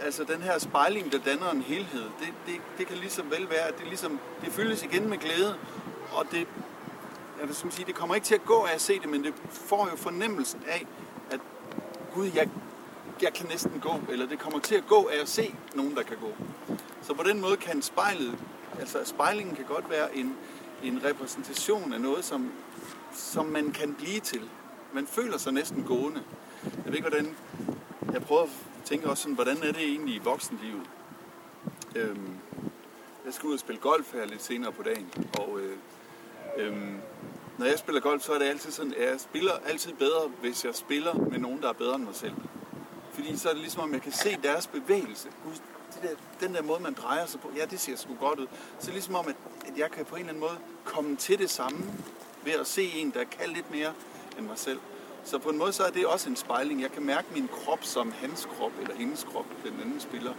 altså 0.00 0.24
den 0.24 0.42
her 0.42 0.58
spejling, 0.58 1.12
der 1.12 1.18
danner 1.18 1.50
en 1.50 1.62
helhed, 1.62 2.02
det, 2.02 2.28
det, 2.46 2.54
det 2.78 2.86
kan 2.86 2.96
ligesom 2.96 3.30
vel 3.30 3.50
være, 3.50 3.68
at 3.68 3.78
det, 3.78 3.86
ligesom, 3.86 4.20
det 4.44 4.52
fyldes 4.52 4.82
igen 4.82 5.08
med 5.10 5.18
glæde, 5.18 5.56
og 6.12 6.24
det, 6.30 6.46
altså, 7.40 7.60
jeg 7.60 7.64
vil 7.64 7.72
sige, 7.72 7.86
det 7.86 7.94
kommer 7.94 8.14
ikke 8.14 8.24
til 8.24 8.34
at 8.34 8.44
gå 8.44 8.62
af 8.62 8.74
at 8.74 8.80
se 8.80 9.00
det, 9.00 9.08
men 9.08 9.24
det 9.24 9.34
får 9.50 9.88
jo 9.90 9.96
fornemmelsen 9.96 10.62
af, 10.68 10.86
Gud, 12.14 12.30
jeg, 12.34 12.48
jeg 13.22 13.32
kan 13.32 13.46
næsten 13.48 13.80
gå, 13.80 13.94
eller 14.08 14.26
det 14.26 14.38
kommer 14.38 14.60
til 14.60 14.74
at 14.74 14.86
gå 14.86 15.08
af 15.12 15.20
at 15.20 15.28
se 15.28 15.54
nogen, 15.74 15.94
der 15.94 16.02
kan 16.02 16.16
gå. 16.16 16.32
Så 17.02 17.14
på 17.14 17.22
den 17.22 17.40
måde 17.40 17.56
kan 17.56 17.82
spejlet, 17.82 18.38
altså 18.78 19.04
spejlingen 19.04 19.56
kan 19.56 19.64
godt 19.64 19.90
være 19.90 20.16
en, 20.16 20.36
en 20.82 21.04
repræsentation 21.04 21.92
af 21.92 22.00
noget, 22.00 22.24
som, 22.24 22.52
som 23.12 23.46
man 23.46 23.70
kan 23.72 23.94
blive 23.94 24.20
til. 24.20 24.42
Man 24.92 25.06
føler 25.06 25.38
sig 25.38 25.52
næsten 25.52 25.84
gående. 25.84 26.22
Jeg 26.64 26.84
ved 26.86 26.94
ikke, 26.94 27.08
hvordan... 27.08 27.36
Jeg 28.12 28.22
prøver 28.22 28.42
at 28.42 28.48
tænke 28.84 29.10
også 29.10 29.22
sådan, 29.22 29.34
hvordan 29.34 29.56
er 29.56 29.72
det 29.72 29.82
egentlig 29.82 30.14
i 30.14 30.18
voksenlivet? 30.18 30.82
Øhm, 31.96 32.36
jeg 33.24 33.34
skal 33.34 33.46
ud 33.46 33.54
og 33.54 33.60
spille 33.60 33.80
golf 33.80 34.12
her 34.12 34.26
lidt 34.26 34.42
senere 34.42 34.72
på 34.72 34.82
dagen, 34.82 35.10
og 35.38 35.60
øh, 35.60 35.76
øhm, 36.56 36.96
når 37.60 37.66
jeg 37.66 37.78
spiller 37.78 38.00
golf, 38.00 38.22
så 38.22 38.32
er 38.32 38.38
det 38.38 38.46
altid 38.46 38.70
sådan, 38.70 38.94
at 38.94 39.10
jeg 39.10 39.20
spiller 39.20 39.52
altid 39.66 39.92
bedre, 39.92 40.30
hvis 40.40 40.64
jeg 40.64 40.74
spiller 40.74 41.14
med 41.14 41.38
nogen, 41.38 41.62
der 41.62 41.68
er 41.68 41.72
bedre 41.72 41.94
end 41.94 42.04
mig 42.04 42.14
selv. 42.14 42.34
Fordi 43.12 43.36
så 43.36 43.48
er 43.48 43.52
det 43.52 43.60
ligesom, 43.60 43.82
om 43.82 43.92
jeg 43.92 44.02
kan 44.02 44.12
se 44.12 44.38
deres 44.42 44.66
bevægelse. 44.66 45.28
Gud, 45.44 45.52
det 45.94 46.02
der, 46.02 46.46
den 46.46 46.54
der 46.54 46.62
måde, 46.62 46.82
man 46.82 46.94
drejer 46.94 47.26
sig 47.26 47.40
på, 47.40 47.50
ja, 47.56 47.64
det 47.64 47.80
ser 47.80 47.96
sgu 47.96 48.14
godt 48.20 48.38
ud. 48.38 48.46
Så 48.46 48.76
er 48.78 48.84
det 48.84 48.92
ligesom 48.92 49.14
om, 49.14 49.28
at, 49.28 49.34
at 49.66 49.78
jeg 49.78 49.90
kan 49.90 50.04
på 50.04 50.14
en 50.14 50.20
eller 50.20 50.28
anden 50.28 50.40
måde 50.40 50.58
komme 50.84 51.16
til 51.16 51.38
det 51.38 51.50
samme 51.50 51.78
ved 52.44 52.52
at 52.52 52.66
se 52.66 52.82
en, 52.82 53.10
der 53.10 53.24
kan 53.24 53.48
lidt 53.48 53.70
mere 53.70 53.92
end 54.38 54.46
mig 54.46 54.58
selv. 54.58 54.78
Så 55.24 55.38
på 55.38 55.48
en 55.48 55.58
måde 55.58 55.72
så 55.72 55.82
er 55.84 55.90
det 55.90 56.06
også 56.06 56.30
en 56.30 56.36
spejling. 56.36 56.82
Jeg 56.82 56.92
kan 56.92 57.02
mærke 57.02 57.26
min 57.34 57.48
krop 57.48 57.84
som 57.84 58.12
hans 58.12 58.48
krop, 58.56 58.72
eller 58.80 58.94
hendes 58.94 59.24
krop, 59.24 59.46
den 59.64 59.80
anden 59.84 60.00
spiller. 60.00 60.32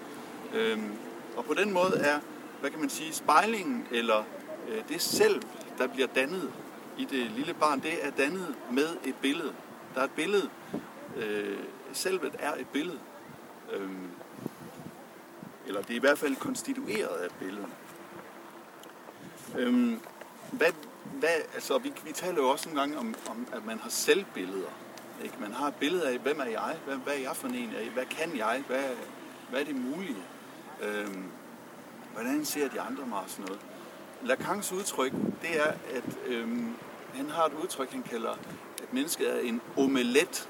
Øhm, 0.54 0.92
og 1.38 1.46
på 1.46 1.54
den 1.54 1.74
måde 1.74 1.98
er, 2.00 2.20
hvad 2.60 2.70
kan 2.70 2.80
man 2.80 2.90
sige, 2.90 3.14
spejlingen, 3.14 3.88
eller 3.92 4.24
øh, 4.70 4.84
det 4.90 5.02
selv, 5.02 5.42
der 5.78 5.88
bliver 5.88 6.08
dannet 6.08 6.52
i 7.02 7.06
det 7.06 7.32
lille 7.32 7.54
barn, 7.54 7.80
det 7.80 8.06
er 8.06 8.12
dannet 8.12 8.56
med 8.72 8.98
et 9.06 9.16
billede. 9.22 9.54
Der 9.96 10.02
er 10.02 10.06
et 10.06 10.12
billede. 10.12 10.50
Øh, 11.18 11.60
selvet 11.94 12.36
er 12.40 12.54
et 12.54 12.68
billede. 12.68 13.00
Øhm, 13.72 14.10
eller 15.68 15.82
det 15.82 15.92
er 15.92 15.96
i 15.96 16.00
hvert 16.00 16.20
fald 16.20 16.36
konstitueret 16.36 17.18
af 17.18 17.26
et 17.26 17.36
billede. 17.40 17.68
Øhm, 19.58 20.00
hvad, 20.52 20.72
hvad, 21.04 21.30
altså, 21.54 21.78
vi, 21.78 21.94
vi 22.06 22.12
taler 22.12 22.38
jo 22.38 22.50
også 22.50 22.70
nogle 22.70 22.82
gange 22.82 22.98
om, 22.98 23.16
om 23.30 23.48
at 23.52 23.66
man 23.66 23.80
har 23.80 23.90
selvbilleder. 23.90 24.70
Ikke? 25.24 25.36
Man 25.40 25.54
har 25.54 25.68
et 25.68 25.76
billede 25.76 26.10
af, 26.10 26.20
hvem 26.20 26.40
er 26.40 26.46
jeg? 26.46 26.78
Hvad, 26.86 26.96
hvad 26.96 27.14
er 27.14 27.20
jeg 27.20 27.36
for 27.36 27.48
en? 27.48 27.74
Hvad 27.94 28.06
kan 28.06 28.38
jeg? 28.38 28.64
Hvad, 28.68 28.84
hvad 29.50 29.62
er 29.62 29.66
det 29.66 29.76
mulige? 29.76 30.24
Øhm, 30.82 31.24
hvordan 32.14 32.46
ser 32.46 32.70
de 32.70 32.82
andre 32.82 33.06
mig 33.06 33.20
og 33.20 33.30
sådan 33.30 33.46
noget? 33.46 33.62
Lacans 34.24 34.72
udtryk, 34.72 35.12
det 35.12 35.60
er, 35.60 35.72
at 35.96 36.18
øhm, 36.28 36.76
han 37.14 37.30
har 37.30 37.46
et 37.46 37.54
udtryk, 37.64 37.92
han 37.92 38.04
kalder, 38.04 38.32
at 38.84 38.94
mennesket 38.94 39.36
er 39.36 39.40
en 39.40 39.62
omelet. 39.78 40.50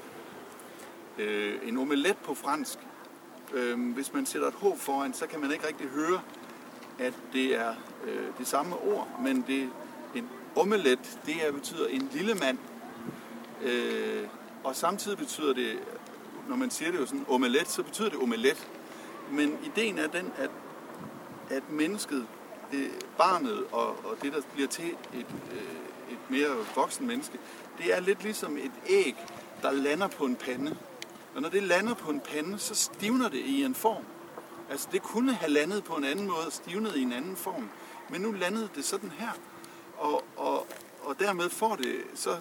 Øh, 1.18 1.54
en 1.62 1.78
omelet 1.78 2.16
på 2.16 2.34
fransk. 2.34 2.78
Øh, 3.52 3.92
hvis 3.94 4.12
man 4.12 4.26
sætter 4.26 4.48
et 4.48 4.54
H 4.54 4.64
foran, 4.76 5.14
så 5.14 5.26
kan 5.26 5.40
man 5.40 5.52
ikke 5.52 5.66
rigtig 5.66 5.88
høre, 5.88 6.20
at 6.98 7.14
det 7.32 7.56
er 7.56 7.74
øh, 8.04 8.26
det 8.38 8.46
samme 8.46 8.76
ord, 8.76 9.08
men 9.20 9.44
det 9.46 9.70
en 10.14 10.28
omelet, 10.56 11.18
det 11.26 11.46
er, 11.46 11.52
betyder 11.52 11.86
en 11.86 12.08
lille 12.12 12.34
mand. 12.34 12.58
Øh, 13.62 14.28
og 14.64 14.76
samtidig 14.76 15.18
betyder 15.18 15.52
det, 15.52 15.78
når 16.48 16.56
man 16.56 16.70
siger 16.70 16.90
det 16.90 16.98
jo 17.00 17.06
sådan 17.06 17.24
omelet, 17.28 17.68
så 17.68 17.82
betyder 17.82 18.08
det 18.08 18.18
omelet. 18.18 18.68
Men 19.30 19.58
ideen 19.64 19.98
er 19.98 20.06
den, 20.06 20.32
at, 20.36 20.50
at 21.50 21.70
mennesket, 21.70 22.26
det, 22.70 22.90
barnet 23.18 23.64
og, 23.72 23.88
og 23.88 24.16
det, 24.22 24.32
der 24.32 24.40
bliver 24.54 24.68
til 24.68 24.90
et, 25.14 25.26
øh, 25.52 25.91
mere 26.32 26.66
voksen 26.74 27.06
menneske, 27.06 27.38
det 27.78 27.94
er 27.96 28.00
lidt 28.00 28.22
ligesom 28.22 28.56
et 28.56 28.72
æg, 28.86 29.16
der 29.62 29.70
lander 29.70 30.08
på 30.08 30.24
en 30.24 30.36
pande. 30.36 30.76
Og 31.34 31.42
når 31.42 31.48
det 31.48 31.62
lander 31.62 31.94
på 31.94 32.10
en 32.10 32.20
pande, 32.20 32.58
så 32.58 32.74
stivner 32.74 33.28
det 33.28 33.38
i 33.38 33.64
en 33.64 33.74
form. 33.74 34.04
Altså 34.70 34.88
det 34.92 35.02
kunne 35.02 35.32
have 35.32 35.52
landet 35.52 35.84
på 35.84 35.94
en 35.94 36.04
anden 36.04 36.26
måde 36.26 36.46
og 36.46 36.52
stivnet 36.52 36.96
i 36.96 37.02
en 37.02 37.12
anden 37.12 37.36
form. 37.36 37.68
Men 38.10 38.20
nu 38.20 38.32
landede 38.32 38.68
det 38.74 38.84
sådan 38.84 39.10
her. 39.10 39.30
Og, 39.98 40.24
og, 40.36 40.66
og 41.02 41.18
dermed 41.18 41.50
får 41.50 41.76
det, 41.76 41.96
så, 42.14 42.36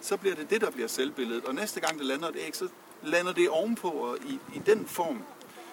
så 0.00 0.16
bliver 0.16 0.34
det 0.34 0.50
det, 0.50 0.60
der 0.60 0.70
bliver 0.70 0.88
selvbilledet. 0.88 1.44
Og 1.44 1.54
næste 1.54 1.80
gang 1.80 1.98
det 1.98 2.06
lander 2.06 2.28
et 2.28 2.36
æg, 2.46 2.56
så 2.56 2.68
lander 3.02 3.32
det 3.32 3.48
ovenpå 3.48 3.88
og 3.88 4.18
i, 4.26 4.38
i 4.54 4.58
den 4.66 4.86
form. 4.86 5.22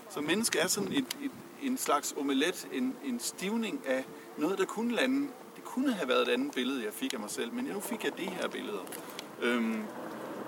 Så 0.09 0.21
menneske 0.21 0.59
er 0.59 0.67
sådan 0.67 0.93
et, 0.93 1.17
et, 1.21 1.31
en 1.61 1.77
slags 1.77 2.13
omelet, 2.17 2.67
en, 2.73 2.95
en 3.05 3.19
stivning 3.19 3.81
af 3.85 4.05
noget, 4.37 4.57
der 4.57 4.65
kunne 4.65 4.95
lande. 4.95 5.29
Kunne 5.73 5.93
have 5.93 6.07
været 6.07 6.21
et 6.21 6.33
andet 6.33 6.55
billede, 6.55 6.85
jeg 6.85 6.93
fik 6.93 7.13
af 7.13 7.19
mig 7.19 7.29
selv, 7.29 7.53
men 7.53 7.65
nu 7.65 7.79
fik 7.79 8.03
jeg 8.03 8.17
de 8.17 8.23
her 8.23 8.47
billeder. 8.47 8.85
Øhm, 9.41 9.83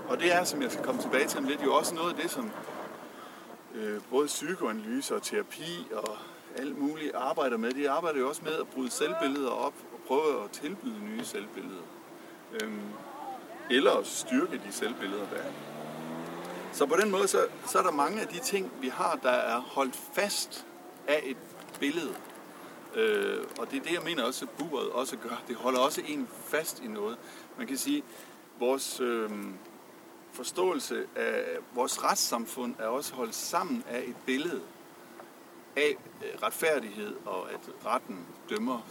og 0.08 0.20
det 0.20 0.34
er, 0.34 0.44
som 0.44 0.62
jeg 0.62 0.72
skal 0.72 0.86
komme 0.86 1.02
tilbage 1.02 1.28
til 1.28 1.44
lidt, 1.44 1.64
jo 1.64 1.76
også 1.76 1.96
noget 1.96 2.10
af 2.10 2.22
det, 2.22 2.32
som 2.32 2.52
øh, 3.76 4.02
både 4.10 4.28
psykoanalyse 4.28 5.16
og 5.16 5.24
terapi 5.24 5.88
og 5.94 6.18
alt 6.56 6.78
muligt 6.78 7.16
arbejder 7.16 7.58
med. 7.58 7.72
De 7.72 7.90
arbejder 7.90 8.20
jo 8.20 8.30
også 8.30 8.42
med 8.44 8.54
at 8.54 8.68
bryde 8.68 8.92
selvbilleder 8.92 9.50
op 9.50 9.74
og 9.94 10.00
prøve 10.08 10.44
at 10.44 10.52
tilbyde 10.52 11.06
nye 11.06 11.26
selvbilleder. 11.26 11.84
Øhm, 12.62 12.90
eller 13.70 13.92
at 13.92 14.08
styrke 14.08 14.62
de 14.68 14.72
selvbilleder, 14.72 15.26
der 15.30 15.38
er. 15.38 15.52
Så 16.74 16.86
på 16.86 16.96
den 16.96 17.12
måde, 17.12 17.28
så, 17.28 17.38
så 17.68 17.80
er 17.80 17.84
der 17.84 17.92
mange 17.92 18.22
af 18.22 18.28
de 18.28 18.40
ting, 18.40 18.72
vi 18.82 18.88
har, 18.88 19.20
der 19.24 19.30
er 19.30 19.60
holdt 19.62 19.96
fast 20.14 20.66
af 21.08 21.22
et 21.26 21.38
billede. 21.80 22.16
Øh, 22.96 23.44
og 23.60 23.72
det 23.72 23.78
er 23.80 23.84
det, 23.84 23.94
jeg 23.94 24.02
mener 24.06 24.24
også, 24.24 24.46
at 24.46 24.52
buret 24.52 24.90
også 24.90 25.18
gør. 25.18 25.44
Det 25.48 25.56
holder 25.56 25.80
også 25.80 26.02
en 26.08 26.28
fast 26.46 26.80
i 26.84 26.88
noget. 26.88 27.18
Man 27.58 27.68
kan 27.68 27.78
sige, 27.78 28.04
vores 28.60 29.00
øh, 29.00 29.30
forståelse 30.32 31.06
af 31.16 31.44
vores 31.74 32.04
retssamfund 32.04 32.76
er 32.80 32.88
også 32.88 33.14
holdt 33.14 33.36
sammen 33.36 33.84
af 33.90 34.04
et 34.08 34.16
billede 34.26 34.62
af 35.76 35.96
øh, 36.24 36.44
retfærdighed, 36.44 37.16
og 37.26 37.52
at 37.52 37.60
retten 37.86 38.26
dømmer 38.50 38.88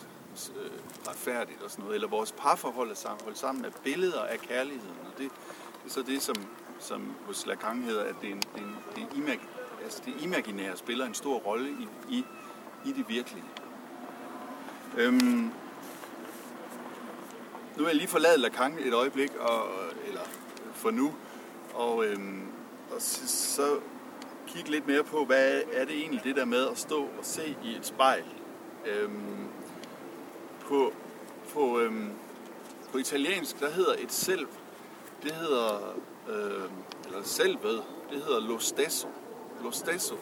øh, 0.57 0.71
retfærdigt 1.09 1.63
og 1.63 1.71
sådan 1.71 1.83
noget. 1.83 1.95
Eller 1.95 2.09
vores 2.09 2.33
parforhold 2.33 2.91
er 2.91 2.95
sammen, 2.95 3.21
holdt 3.25 3.39
sammen 3.39 3.65
af 3.65 3.71
billeder 3.85 4.23
af 4.23 4.39
kærligheden. 4.39 4.97
Og 5.05 5.19
det, 5.19 5.31
det 5.83 5.91
er 5.91 5.93
så 5.93 6.03
det, 6.03 6.23
som, 6.23 6.37
som 6.79 7.15
hos 7.27 7.47
Lacan 7.47 7.83
hedder, 7.83 8.05
at 8.05 8.15
det, 8.21 8.29
er 8.29 8.33
en, 8.33 8.43
det, 8.55 8.61
er 8.61 8.65
en, 8.65 8.77
det, 8.95 9.03
er 9.03 9.17
imag, 9.17 9.41
altså 9.83 10.03
det 10.05 10.15
imaginære 10.23 10.77
spiller 10.77 11.07
en 11.07 11.15
stor 11.15 11.39
rolle 11.39 11.71
i, 11.71 11.89
i, 12.11 12.25
i 12.85 12.93
det 12.93 13.09
virkelige. 13.09 13.45
Øhm, 14.97 15.51
nu 17.77 17.83
vil 17.83 17.87
jeg 17.87 17.95
lige 17.95 18.09
forlade 18.09 18.39
Lacan 18.39 18.79
et 18.79 18.95
øjeblik, 18.95 19.35
og, 19.37 19.63
eller 20.07 20.21
for 20.75 20.91
nu, 20.91 21.15
og, 21.75 22.05
øhm, 22.05 22.43
og 22.91 23.03
så, 23.03 23.29
så 23.29 23.79
kigge 24.47 24.71
lidt 24.71 24.87
mere 24.87 25.05
på, 25.05 25.25
hvad 25.25 25.63
er 25.73 25.85
det 25.85 25.95
egentlig 25.97 26.25
det 26.25 26.37
der 26.37 26.45
med 26.45 26.69
at 26.69 26.79
stå 26.79 27.03
og 27.03 27.23
se 27.23 27.57
i 27.65 27.77
et 27.77 27.87
spejl. 27.87 28.25
Øhm, 28.87 29.49
på, 30.61 30.93
på, 31.55 31.81
øhm, 31.81 32.11
på 32.93 32.99
italiensk, 32.99 33.61
der 33.61 33.71
hedder 33.71 33.95
et 33.99 34.13
selv, 34.13 34.47
det 35.23 35.33
hedder, 35.33 35.95
øh, 36.29 36.71
eller 37.07 37.23
selvet, 37.23 37.83
det 38.11 38.23
hedder 38.23 38.41
lo 38.41 38.59
stesso. 38.59 39.09
Lo 39.63 39.71
stesso. 39.71 40.15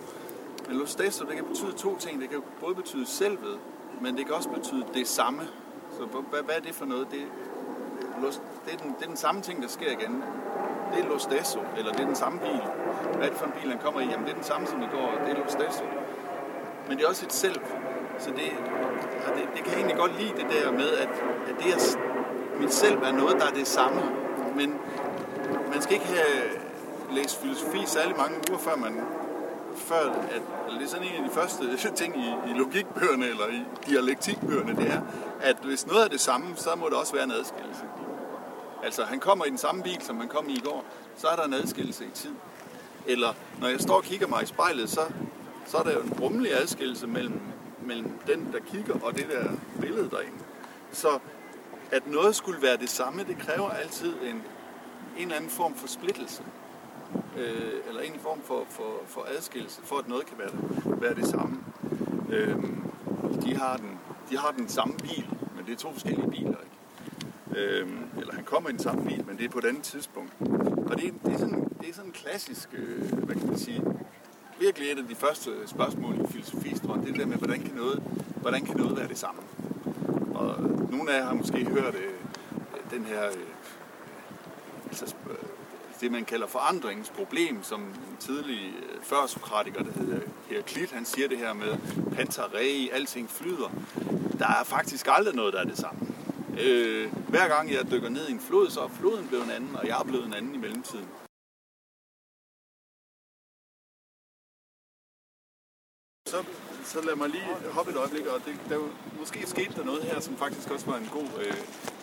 Men 0.68 0.76
lo 0.76 0.86
stesso, 0.86 1.24
det 1.24 1.36
kan 1.36 1.44
betyde 1.44 1.72
to 1.72 1.98
ting. 1.98 2.20
Det 2.20 2.30
kan 2.30 2.40
både 2.60 2.74
betyde 2.74 3.06
selvet, 3.06 3.58
men 4.02 4.16
det 4.16 4.26
kan 4.26 4.34
også 4.34 4.48
betyde 4.48 4.84
det 4.94 5.08
samme. 5.08 5.42
Så 5.90 6.04
hvad, 6.04 6.42
hvad 6.42 6.54
er 6.56 6.60
det 6.60 6.74
for 6.74 6.84
noget? 6.84 7.06
Det, 7.10 7.20
det, 8.66 8.74
er 8.74 8.76
den, 8.76 8.94
det 8.98 9.02
er 9.02 9.06
den 9.06 9.16
samme 9.16 9.42
ting, 9.42 9.62
der 9.62 9.68
sker 9.68 9.90
igen. 9.90 10.22
Det 10.94 11.04
er 11.04 11.08
lo 11.08 11.18
eller 11.78 11.92
det 11.92 12.00
er 12.00 12.06
den 12.06 12.16
samme 12.16 12.38
bil. 12.38 12.60
Hvad 13.16 13.26
er 13.26 13.30
det 13.30 13.38
for 13.38 13.46
en 13.46 13.52
bil, 13.52 13.70
han 13.70 13.78
kommer 13.78 14.00
i? 14.00 14.04
Jamen, 14.04 14.24
det 14.24 14.30
er 14.30 14.34
den 14.34 14.44
samme 14.44 14.66
som 14.66 14.82
i 14.82 14.86
går, 14.92 15.10
det 15.26 15.32
er 15.32 15.34
lo. 15.34 15.44
Men 16.88 16.98
det 16.98 17.04
er 17.04 17.08
også 17.08 17.26
et 17.26 17.32
selv. 17.32 17.60
Så 18.18 18.30
det, 18.30 18.38
det, 19.36 19.48
det 19.54 19.64
kan 19.64 19.72
jeg 19.72 19.76
egentlig 19.76 19.96
godt 19.96 20.20
lide 20.20 20.30
det 20.30 20.46
der 20.50 20.72
med, 20.72 20.90
at, 20.90 21.08
at 21.48 21.54
det 21.58 21.72
er, 21.72 21.98
mit 22.60 22.72
selv 22.72 22.98
er 23.02 23.12
noget, 23.12 23.36
der 23.40 23.46
er 23.46 23.54
det 23.54 23.66
samme. 23.66 24.02
Men 24.56 24.74
man 25.72 25.82
skal 25.82 25.94
ikke 25.94 26.06
have 26.06 26.60
læst 27.10 27.42
filosofi 27.42 27.82
særlig 27.86 28.16
mange 28.16 28.36
uger, 28.50 28.58
før 28.58 28.76
man 28.76 29.00
før, 29.76 30.10
at 30.10 30.42
det 30.70 30.82
er 30.82 30.88
sådan 30.88 31.06
en 31.06 31.24
af 31.24 31.28
de 31.30 31.34
første 31.34 31.76
ting 32.00 32.16
i, 32.16 32.50
i 32.50 32.52
logikbøgerne 32.58 33.26
eller 33.26 33.46
i 33.46 33.62
dialektikbøgerne, 33.86 34.76
det 34.76 34.92
er, 34.92 35.00
at 35.40 35.56
hvis 35.64 35.86
noget 35.86 36.04
er 36.04 36.08
det 36.08 36.20
samme, 36.20 36.56
så 36.56 36.70
må 36.76 36.88
der 36.88 36.96
også 36.96 37.14
være 37.14 37.24
en 37.24 37.30
adskillelse. 37.30 37.82
Altså, 38.82 39.04
han 39.04 39.20
kommer 39.20 39.44
i 39.44 39.50
den 39.50 39.58
samme 39.58 39.82
bil, 39.82 40.02
som 40.02 40.16
han 40.20 40.28
kom 40.28 40.48
i 40.48 40.52
i 40.52 40.60
går, 40.64 40.84
så 41.16 41.28
er 41.28 41.36
der 41.36 41.44
en 41.44 41.54
adskillelse 41.54 42.04
i 42.04 42.10
tid. 42.14 42.34
Eller 43.06 43.32
når 43.60 43.68
jeg 43.68 43.80
står 43.80 43.96
og 43.96 44.02
kigger 44.02 44.26
mig 44.26 44.42
i 44.42 44.46
spejlet, 44.46 44.90
så, 44.90 45.00
så 45.66 45.78
er 45.78 45.82
der 45.82 45.92
jo 45.92 46.00
en 46.00 46.12
rummelig 46.20 46.52
adskillelse 46.60 47.06
mellem, 47.06 47.40
mellem 47.86 48.18
den, 48.26 48.52
der 48.52 48.58
kigger, 48.58 48.94
og 49.02 49.16
det 49.16 49.26
der 49.28 49.50
billede 49.80 50.10
derinde. 50.10 50.38
Så 50.92 51.18
at 51.92 52.06
noget 52.06 52.36
skulle 52.36 52.62
være 52.62 52.76
det 52.76 52.90
samme, 52.90 53.24
det 53.24 53.38
kræver 53.38 53.70
altid 53.70 54.14
en, 54.22 54.28
en 54.28 54.42
eller 55.18 55.36
anden 55.36 55.50
form 55.50 55.74
for 55.74 55.88
splittelse 55.88 56.42
øh, 57.36 57.88
eller 57.88 58.00
en 58.00 58.20
form 58.20 58.40
for, 58.42 58.66
for, 58.70 59.00
for 59.06 59.26
adskillelse, 59.36 59.80
for 59.82 59.98
at 59.98 60.08
noget 60.08 60.26
kan 60.26 60.38
være, 60.38 60.50
være 61.00 61.14
det 61.14 61.26
samme. 61.26 61.58
Øh, 62.30 62.56
de, 63.42 63.56
har 63.56 63.76
den, 63.76 63.98
de 64.30 64.38
har 64.38 64.50
den 64.50 64.68
samme 64.68 64.94
bil, 65.02 65.28
men 65.56 65.66
det 65.66 65.72
er 65.72 65.76
to 65.76 65.92
forskellige 65.92 66.30
biler. 66.30 66.48
Ikke? 66.48 67.60
Øh, 67.60 67.88
eller 68.20 68.34
han 68.34 68.44
kommer 68.44 68.68
i 68.68 68.72
den 68.72 68.80
samme 68.80 69.04
bil, 69.04 69.24
men 69.26 69.36
det 69.38 69.44
er 69.44 69.48
på 69.48 69.58
et 69.58 69.64
andet 69.64 69.82
tidspunkt. 69.82 70.32
Og 70.90 70.98
det, 70.98 71.14
det, 71.24 71.32
er, 71.34 71.38
sådan, 71.38 71.68
det 71.80 71.88
er 71.88 71.94
sådan 71.94 72.08
en 72.08 72.12
klassisk, 72.12 72.68
øh, 72.72 73.12
hvad 73.12 73.36
kan 73.36 73.46
man 73.46 73.58
sige, 73.58 73.82
virkelig 74.60 74.92
et 74.92 74.98
af 74.98 75.04
de 75.08 75.14
første 75.14 75.50
spørgsmål 75.66 76.14
i 76.14 76.32
filosofistrøm, 76.32 77.04
det 77.04 77.14
er 77.14 77.18
der 77.18 77.26
med, 77.26 77.36
hvordan 77.36 77.60
kan 77.60 77.74
noget, 77.74 78.02
hvordan 78.36 78.64
kan 78.64 78.76
noget 78.76 78.96
være 78.96 79.08
det 79.08 79.18
samme? 79.18 79.40
Og 80.34 80.62
nogle 80.90 81.12
af 81.12 81.18
jer 81.18 81.24
har 81.24 81.34
måske 81.34 81.64
hørt 81.64 81.94
øh, 81.94 82.12
den 82.90 83.04
her, 83.04 83.26
øh, 83.26 83.46
altså, 84.86 85.14
øh, 85.30 85.36
det 86.02 86.12
man 86.12 86.24
kalder 86.24 86.46
forandringsproblem, 86.46 87.62
som 87.62 87.80
en 87.80 88.16
tidlig 88.20 88.74
førsokratiker, 89.02 89.02
før-sokratiker, 89.02 89.82
der 89.82 89.92
hedder 89.92 90.20
Heraklit, 90.50 90.90
han 90.90 91.04
siger 91.04 91.28
det 91.28 91.38
her 91.38 91.52
med 91.52 91.76
pantarei, 92.16 92.90
alting 92.92 93.30
flyder. 93.30 93.70
Der 94.38 94.46
er 94.46 94.64
faktisk 94.64 95.06
aldrig 95.08 95.34
noget, 95.34 95.54
der 95.54 95.60
er 95.60 95.64
det 95.64 95.78
samme. 95.78 96.00
Øh, 96.60 97.12
hver 97.28 97.48
gang 97.48 97.72
jeg 97.72 97.90
dykker 97.90 98.08
ned 98.08 98.28
i 98.28 98.32
en 98.32 98.40
flod, 98.40 98.70
så 98.70 98.80
er 98.80 98.88
floden 98.88 99.28
blevet 99.28 99.44
en 99.44 99.50
anden, 99.50 99.76
og 99.76 99.86
jeg 99.86 100.00
er 100.00 100.04
blevet 100.04 100.26
en 100.26 100.34
anden 100.34 100.54
i 100.54 100.58
mellemtiden. 100.58 101.08
Så, 106.28 106.44
så 106.84 107.00
lad 107.06 107.16
mig 107.16 107.28
lige 107.28 107.44
hoppe 107.72 107.90
et 107.92 107.96
øjeblik, 107.96 108.26
og 108.26 108.44
det, 108.46 108.60
der, 108.68 108.78
måske 109.18 109.46
skete 109.46 109.74
der 109.76 109.84
noget 109.84 110.02
her, 110.02 110.20
som 110.20 110.36
faktisk 110.36 110.70
også 110.70 110.86
var 110.86 110.96
en 110.96 111.10
god 111.12 111.28
øh, 111.44 111.56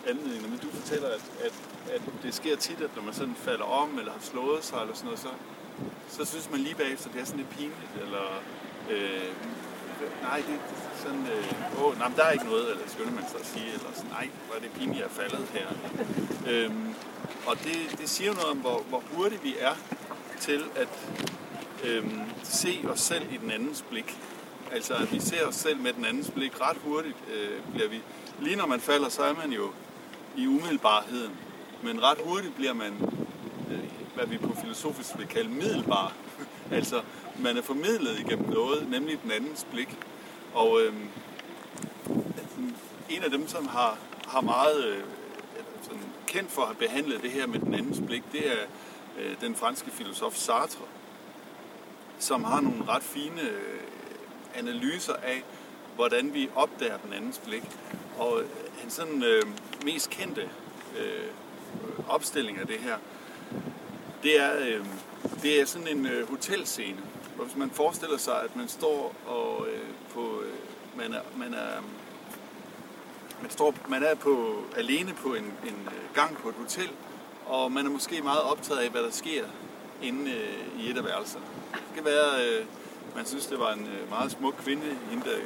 anledning. 0.09 0.49
Men 0.49 0.59
du 0.59 0.69
fortæller, 0.79 1.07
at, 1.07 1.23
at, 1.45 1.53
at 1.95 2.01
det 2.23 2.33
sker 2.33 2.55
tit, 2.55 2.81
at 2.81 2.95
når 2.95 3.03
man 3.03 3.13
sådan 3.13 3.35
falder 3.35 3.65
om, 3.65 3.99
eller 3.99 4.11
har 4.11 4.21
slået 4.21 4.63
sig, 4.63 4.81
eller 4.81 4.95
sådan 4.95 5.05
noget, 5.05 5.19
så, 5.19 5.31
så 6.09 6.25
synes 6.25 6.51
man 6.51 6.59
lige 6.59 6.75
bagefter, 6.75 7.09
det 7.11 7.21
er 7.21 7.25
sådan 7.25 7.39
lidt 7.39 7.49
pinligt, 7.49 7.93
eller 8.01 8.25
øh, 8.89 9.31
nej, 10.21 10.43
det 10.47 10.55
er 10.55 10.59
sådan, 11.03 11.25
øh, 11.35 11.83
åh, 11.83 11.97
nej, 11.99 12.07
men 12.07 12.17
der 12.17 12.23
er 12.23 12.31
ikke 12.31 12.45
noget, 12.45 12.71
eller 12.71 12.83
skynder 12.87 13.11
man 13.11 13.23
sig 13.29 13.39
at 13.39 13.45
sige, 13.45 13.65
eller 13.65 13.89
sådan, 13.95 14.11
nej, 14.11 14.29
hvor 14.45 14.55
er 14.55 14.59
det 14.59 14.71
pinligt, 14.71 14.99
jeg 14.99 15.05
er 15.05 15.09
faldet 15.09 15.45
her. 15.53 15.67
øhm, 16.51 16.95
og 17.45 17.55
det, 17.63 17.99
det 17.99 18.09
siger 18.09 18.33
noget 18.33 18.49
om, 18.49 18.57
hvor, 18.57 18.83
hvor 18.89 19.03
hurtigt 19.11 19.43
vi 19.43 19.55
er 19.59 19.75
til 20.39 20.63
at 20.75 20.89
øhm, 21.83 22.21
se 22.43 22.79
os 22.89 22.99
selv 22.99 23.33
i 23.33 23.37
den 23.37 23.51
andens 23.51 23.85
blik. 23.89 24.17
Altså, 24.71 24.93
at 24.93 25.11
vi 25.11 25.19
ser 25.19 25.45
os 25.47 25.55
selv 25.55 25.79
med 25.79 25.93
den 25.93 26.05
andens 26.05 26.31
blik 26.31 26.61
ret 26.61 26.77
hurtigt, 26.83 27.17
øh, 27.33 27.73
bliver 27.73 27.89
vi. 27.89 28.01
Lige 28.39 28.55
når 28.55 28.67
man 28.67 28.79
falder, 28.79 29.09
så 29.09 29.23
er 29.23 29.33
man 29.33 29.51
jo 29.51 29.71
i 30.39 30.48
umiddelbarheden. 30.48 31.38
Men 31.84 32.03
ret 32.03 32.17
hurtigt 32.25 32.55
bliver 32.55 32.74
man, 32.74 32.93
øh, 33.72 33.79
hvad 34.15 34.25
vi 34.25 34.38
på 34.38 34.55
filosofisk 34.62 35.17
vil 35.17 35.27
kalde 35.27 35.50
middelbar. 35.50 36.13
altså, 36.72 37.01
man 37.39 37.58
er 37.58 37.62
formidlet 37.62 38.19
igennem 38.19 38.50
noget, 38.50 38.89
nemlig 38.89 39.22
den 39.24 39.31
andens 39.31 39.67
blik. 39.72 39.98
Og 40.53 40.81
øh, 40.81 40.93
en 43.10 43.24
af 43.24 43.31
dem, 43.31 43.48
som 43.48 43.67
har, 43.67 43.98
har 44.27 44.41
meget 44.41 44.86
øh, 44.86 45.03
sådan 45.81 46.01
kendt 46.27 46.51
for 46.51 46.62
at 46.62 46.67
have 46.67 46.77
behandlet 46.77 47.22
det 47.22 47.31
her 47.31 47.48
med 47.48 47.60
den 47.60 47.74
andens 47.74 48.01
blik, 48.08 48.24
det 48.31 48.51
er 48.51 48.65
øh, 49.19 49.36
den 49.41 49.55
franske 49.55 49.91
filosof 49.91 50.36
Sartre, 50.36 50.86
som 52.19 52.43
har 52.43 52.62
nogle 52.62 52.84
ret 52.88 53.03
fine 53.03 53.41
øh, 53.41 53.79
analyser 54.55 55.13
af, 55.13 55.43
hvordan 55.96 56.34
vi 56.34 56.50
opdager 56.55 56.98
den 56.98 57.13
andens 57.13 57.38
blik. 57.46 57.63
Og 58.19 58.41
hans 58.81 58.93
sådan 58.93 59.23
øh, 59.23 59.43
mest 59.85 60.09
kendte 60.09 60.49
øh, 60.99 61.27
opstilling 62.09 62.57
af 62.57 62.67
det 62.67 62.77
her, 62.77 62.97
det 64.23 64.39
er, 64.39 64.51
øh, 64.59 64.85
det 65.41 65.61
er 65.61 65.65
sådan 65.65 65.88
en 65.88 66.05
øh, 66.05 66.29
hotelscene, 66.29 66.97
hvor 67.35 67.45
hvis 67.45 67.55
man 67.55 67.71
forestiller 67.71 68.17
sig, 68.17 68.43
at 68.43 68.55
man 68.55 68.67
står 68.67 69.15
og 69.27 69.67
øh, 69.67 69.88
på, 70.13 70.41
øh, 70.41 70.53
man 70.97 71.13
er, 71.13 71.21
man 71.38 71.53
er, 71.53 71.83
man 73.41 73.51
står, 73.51 73.75
man 73.89 74.03
er 74.03 74.15
på, 74.15 74.63
alene 74.77 75.13
på 75.13 75.33
en, 75.33 75.44
en 75.44 75.87
øh, 75.87 76.15
gang 76.15 76.37
på 76.37 76.50
et 76.50 76.55
hotel, 76.55 76.89
og 77.46 77.72
man 77.72 77.85
er 77.85 77.89
måske 77.89 78.22
meget 78.22 78.41
optaget 78.41 78.79
af, 78.79 78.89
hvad 78.89 79.03
der 79.03 79.11
sker 79.11 79.44
inde 80.01 80.31
øh, 80.31 80.83
i 80.83 80.89
et 80.91 80.98
af 80.98 81.05
værelserne. 81.05 81.46
Det 81.72 81.96
kan 81.96 82.05
være, 82.05 82.46
øh, 82.46 82.65
man 83.15 83.25
synes, 83.25 83.46
det 83.46 83.59
var 83.59 83.74
en 83.74 83.87
øh, 83.87 84.09
meget 84.09 84.31
smuk 84.31 84.55
kvinde, 84.63 84.98
hende 85.09 85.25
der 85.25 85.37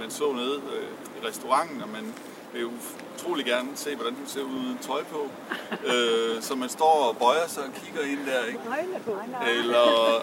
man 0.00 0.10
så 0.10 0.32
nede 0.32 0.60
øh, 0.76 0.88
restauranten, 1.24 1.82
og 1.82 1.88
man 1.88 2.14
vil 2.52 2.62
jo 2.62 2.70
utrolig 3.14 3.44
gerne 3.44 3.68
se, 3.74 3.96
hvordan 3.96 4.14
hun 4.14 4.26
ser 4.26 4.42
ud 4.42 4.58
uden 4.66 4.78
tøj 4.78 5.02
på. 5.04 5.28
Øh, 5.84 6.42
så 6.42 6.54
man 6.54 6.68
står 6.68 7.08
og 7.08 7.16
bøjer 7.16 7.48
sig 7.48 7.64
og 7.64 7.70
kigger 7.74 8.00
ind 8.00 8.26
der, 8.26 8.44
ikke? 8.44 8.60
Eller 9.50 10.16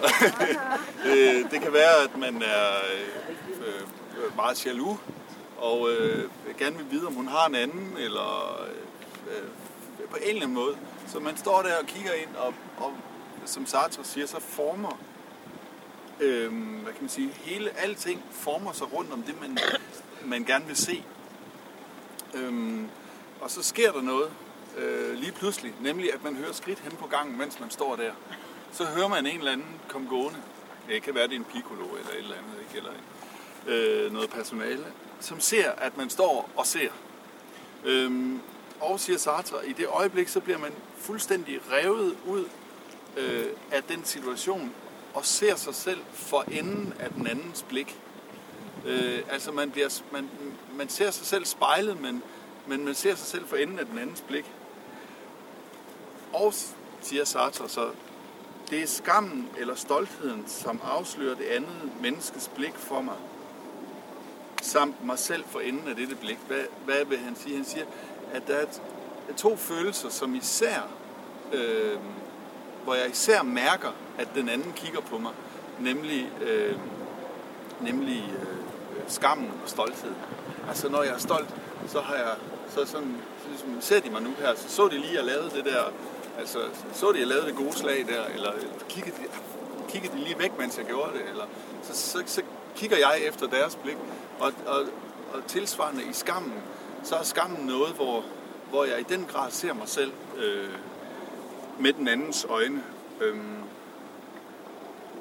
øh, 1.10 1.50
det 1.50 1.60
kan 1.60 1.72
være, 1.72 2.02
at 2.04 2.16
man 2.16 2.42
er 2.42 2.68
øh, 3.66 4.36
meget 4.36 4.66
jaloux, 4.66 4.98
og 5.58 5.90
øh, 5.90 6.30
gerne 6.58 6.76
vil 6.76 6.86
vide, 6.90 7.06
om 7.06 7.14
hun 7.14 7.28
har 7.28 7.46
en 7.46 7.54
anden, 7.54 7.96
eller 7.98 8.60
øh, 9.30 9.48
på 10.10 10.16
en 10.16 10.28
eller 10.28 10.42
anden 10.42 10.54
måde. 10.54 10.76
Så 11.08 11.20
man 11.20 11.36
står 11.36 11.62
der 11.62 11.78
og 11.78 11.86
kigger 11.86 12.12
ind, 12.12 12.36
og, 12.36 12.54
og 12.78 12.92
som 13.44 13.66
Sartre 13.66 14.04
siger, 14.04 14.26
så 14.26 14.40
former 14.40 14.98
øh, 16.20 16.52
hvad 16.82 16.92
kan 16.92 17.02
man 17.02 17.08
sige, 17.08 17.30
hele 17.32 17.70
alting 17.78 18.22
former 18.30 18.72
sig 18.72 18.92
rundt 18.92 19.12
om 19.12 19.22
det, 19.22 19.40
man, 19.40 19.58
man 20.26 20.44
gerne 20.44 20.66
vil 20.66 20.76
se. 20.76 21.04
Øhm, 22.34 22.88
og 23.40 23.50
så 23.50 23.62
sker 23.62 23.92
der 23.92 24.02
noget 24.02 24.30
øh, 24.78 25.14
lige 25.14 25.32
pludselig, 25.32 25.74
nemlig 25.80 26.14
at 26.14 26.24
man 26.24 26.36
hører 26.36 26.52
skridt 26.52 26.78
hen 26.78 26.92
på 26.92 27.06
gangen, 27.06 27.38
mens 27.38 27.60
man 27.60 27.70
står 27.70 27.96
der. 27.96 28.12
Så 28.72 28.84
hører 28.84 29.08
man 29.08 29.26
en 29.26 29.38
eller 29.38 29.52
anden 29.52 29.80
komme 29.88 30.08
gående. 30.08 30.38
Det 30.88 31.02
kan 31.02 31.14
være, 31.14 31.28
det 31.28 31.32
er 31.34 31.38
en 31.38 31.44
piccolo 31.44 31.84
eller 31.84 32.10
et 32.12 32.18
eller 32.18 32.36
andet, 32.36 32.54
ikke? 32.60 32.76
eller 32.76 32.92
øh, 33.66 34.12
noget 34.12 34.30
personale, 34.30 34.84
som 35.20 35.40
ser, 35.40 35.70
at 35.70 35.96
man 35.96 36.10
står 36.10 36.50
og 36.56 36.66
ser. 36.66 36.90
Øhm, 37.84 38.40
og 38.80 39.00
siger 39.00 39.18
Sartre, 39.18 39.68
i 39.68 39.72
det 39.72 39.86
øjeblik, 39.86 40.28
så 40.28 40.40
bliver 40.40 40.58
man 40.58 40.72
fuldstændig 40.96 41.60
revet 41.72 42.16
ud 42.26 42.44
øh, 43.16 43.46
af 43.72 43.82
den 43.82 44.04
situation, 44.04 44.72
og 45.14 45.24
ser 45.24 45.56
sig 45.56 45.74
selv 45.74 46.00
for 46.12 46.44
enden 46.50 46.94
af 46.98 47.10
den 47.10 47.26
andens 47.26 47.62
blik. 47.68 47.98
Øh, 48.86 49.22
altså 49.30 49.52
man, 49.52 49.70
bliver, 49.70 50.02
man, 50.12 50.30
man 50.76 50.88
ser 50.88 51.10
sig 51.10 51.26
selv 51.26 51.44
spejlet, 51.44 52.00
men, 52.00 52.22
men 52.66 52.84
man 52.84 52.94
ser 52.94 53.14
sig 53.14 53.26
selv 53.26 53.46
for 53.46 53.56
enden 53.56 53.78
af 53.78 53.86
den 53.86 53.98
andens 53.98 54.20
blik. 54.20 54.44
Og, 56.32 56.54
siger 57.00 57.24
Sartre 57.24 57.68
så, 57.68 57.90
det 58.70 58.82
er 58.82 58.86
skammen 58.86 59.48
eller 59.58 59.74
stoltheden, 59.74 60.44
som 60.46 60.80
afslører 60.84 61.34
det 61.34 61.44
andet 61.44 61.90
menneskes 62.02 62.50
blik 62.54 62.74
for 62.74 63.00
mig, 63.00 63.16
samt 64.62 65.06
mig 65.06 65.18
selv 65.18 65.44
for 65.44 65.60
enden 65.60 65.88
af 65.88 65.96
dette 65.96 66.14
blik. 66.14 66.38
Hvad, 66.46 66.64
hvad 66.84 67.04
vil 67.04 67.18
han 67.18 67.36
sige? 67.36 67.56
Han 67.56 67.64
siger, 67.64 67.84
at 68.32 68.42
der 68.46 68.56
er 68.56 68.66
to 69.36 69.56
følelser, 69.56 70.08
som 70.08 70.34
især, 70.34 70.80
øh, 71.52 71.98
hvor 72.84 72.94
jeg 72.94 73.10
især 73.10 73.42
mærker, 73.42 73.92
at 74.18 74.28
den 74.34 74.48
anden 74.48 74.72
kigger 74.72 75.00
på 75.00 75.18
mig, 75.18 75.32
nemlig, 75.80 76.30
øh, 76.42 76.76
nemlig 77.80 78.34
øh, 78.40 78.51
skammen 79.08 79.50
og 79.62 79.68
stolthed. 79.68 80.12
Altså 80.68 80.88
når 80.88 81.02
jeg 81.02 81.14
er 81.14 81.18
stolt, 81.18 81.48
så 81.88 82.00
har 82.00 82.14
jeg 82.14 82.34
så 82.68 82.86
sådan, 82.86 83.16
så 83.42 83.48
ligesom, 83.48 83.80
ser 83.80 84.00
de 84.00 84.10
mig 84.10 84.22
nu 84.22 84.30
her, 84.38 84.54
så 84.54 84.68
så 84.68 84.88
de 84.88 84.98
lige, 84.98 85.10
at 85.10 85.16
jeg 85.16 85.24
lavede 85.24 85.50
det 85.50 85.64
der, 85.64 85.82
altså 86.38 86.58
så 86.92 87.06
de, 87.06 87.14
at 87.14 87.20
jeg 87.20 87.26
lavede 87.26 87.46
det 87.46 87.56
gode 87.56 87.72
slag 87.72 88.06
der, 88.08 88.24
eller 88.34 88.52
kiggede 88.88 89.16
de, 89.16 89.22
kiggede 89.88 90.12
de 90.12 90.18
lige 90.24 90.38
væk, 90.38 90.58
mens 90.58 90.78
jeg 90.78 90.86
gjorde 90.86 91.12
det, 91.12 91.28
eller 91.30 91.44
så, 91.82 91.94
så, 91.94 92.22
så 92.26 92.42
kigger 92.76 92.96
jeg 92.96 93.20
efter 93.28 93.46
deres 93.46 93.76
blik, 93.76 93.96
og, 94.40 94.52
og, 94.66 94.80
og 95.34 95.46
tilsvarende 95.46 96.02
i 96.04 96.12
skammen, 96.12 96.54
så 97.02 97.16
er 97.16 97.22
skammen 97.22 97.66
noget, 97.66 97.92
hvor, 97.92 98.24
hvor 98.70 98.84
jeg 98.84 99.00
i 99.00 99.02
den 99.02 99.24
grad 99.24 99.50
ser 99.50 99.72
mig 99.72 99.88
selv 99.88 100.12
øh, 100.36 100.70
med 101.78 101.92
den 101.92 102.08
andens 102.08 102.46
øjne. 102.48 102.82
Øhm, 103.20 103.56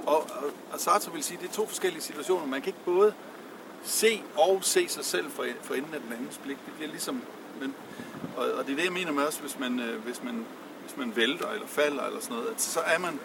og, 0.05 0.17
og, 0.17 0.43
og 0.73 0.79
Sartre 0.79 1.13
vil 1.13 1.23
sige, 1.23 1.37
at 1.37 1.41
det 1.43 1.49
er 1.49 1.53
to 1.53 1.67
forskellige 1.67 2.01
situationer. 2.01 2.45
Man 2.45 2.61
kan 2.61 2.67
ikke 2.67 2.85
både 2.85 3.13
se 3.83 4.23
og 4.35 4.59
se 4.61 4.87
sig 4.87 5.05
selv 5.05 5.31
for, 5.31 5.45
for 5.61 5.73
enden 5.73 5.93
af 5.93 6.01
den 6.01 6.13
andens 6.13 6.37
blik. 6.43 6.57
Det 6.65 6.73
bliver 6.73 6.89
ligesom... 6.89 7.21
Men, 7.59 7.75
og, 8.37 8.51
og 8.51 8.65
det 8.65 8.71
er 8.71 8.75
det, 8.75 8.83
jeg 8.83 8.93
mener 8.93 9.11
med 9.11 9.23
også, 9.23 9.41
hvis 9.41 9.59
man, 9.59 9.79
øh, 9.79 10.03
hvis 10.03 10.23
man, 10.23 10.45
hvis 10.81 10.97
man 10.97 11.15
vælter 11.15 11.49
eller 11.49 11.67
falder 11.67 12.03
eller 12.03 12.21
sådan 12.21 12.35
noget, 12.37 12.49
at 12.49 12.61
så 12.61 12.79
er 12.79 12.99
man 12.99 13.19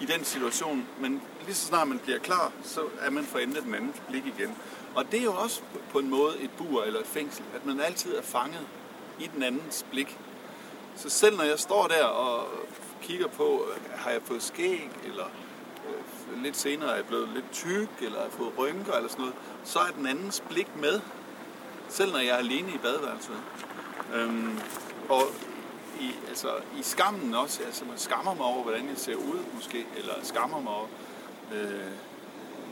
i 0.00 0.06
den 0.06 0.24
situation, 0.24 0.86
men 1.00 1.22
lige 1.44 1.54
så 1.54 1.66
snart 1.66 1.88
man 1.88 1.98
bliver 1.98 2.18
klar, 2.18 2.52
så 2.62 2.80
er 3.00 3.10
man 3.10 3.24
for 3.24 3.38
enden 3.38 3.56
af 3.56 3.62
den 3.62 3.74
andens 3.74 4.02
blik 4.08 4.26
igen. 4.26 4.54
Og 4.94 5.12
det 5.12 5.20
er 5.20 5.24
jo 5.24 5.34
også 5.34 5.60
på 5.90 5.98
en 5.98 6.10
måde 6.10 6.40
et 6.40 6.50
bur 6.58 6.82
eller 6.82 7.00
et 7.00 7.06
fængsel, 7.06 7.44
at 7.54 7.66
man 7.66 7.80
altid 7.80 8.16
er 8.16 8.22
fanget 8.22 8.66
i 9.20 9.30
den 9.34 9.42
andens 9.42 9.86
blik. 9.90 10.18
Så 10.96 11.10
selv 11.10 11.36
når 11.36 11.44
jeg 11.44 11.58
står 11.58 11.86
der 11.86 12.04
og 12.04 12.48
kigger 13.02 13.26
på, 13.26 13.66
øh, 13.70 13.98
har 13.98 14.10
jeg 14.10 14.22
fået 14.22 14.42
skæg, 14.42 14.90
eller 15.04 15.24
lidt 16.42 16.56
senere 16.56 16.98
er 16.98 17.02
blevet 17.02 17.28
lidt 17.28 17.52
tyk, 17.52 17.88
eller 18.00 18.22
har 18.22 18.30
fået 18.30 18.52
rynker, 18.58 18.92
eller 18.92 19.08
sådan 19.08 19.22
noget, 19.22 19.36
så 19.64 19.78
er 19.78 19.90
den 19.96 20.06
andens 20.06 20.42
blik 20.48 20.76
med, 20.76 21.00
selv 21.88 22.12
når 22.12 22.18
jeg 22.18 22.28
er 22.28 22.36
alene 22.36 22.72
i 22.72 22.78
badeværelset. 22.78 23.36
Øhm, 24.14 24.58
og 25.08 25.22
i, 26.00 26.10
altså, 26.28 26.48
i 26.78 26.82
skammen 26.82 27.34
også. 27.34 27.62
Altså, 27.66 27.84
man 27.84 27.98
skammer 27.98 28.34
mig 28.34 28.46
over, 28.46 28.62
hvordan 28.62 28.88
jeg 28.88 28.96
ser 28.96 29.14
ud, 29.14 29.38
måske. 29.54 29.86
Eller 29.96 30.12
skammer 30.22 30.60
mig 30.60 30.72
over, 30.72 30.86
øh, 31.54 31.90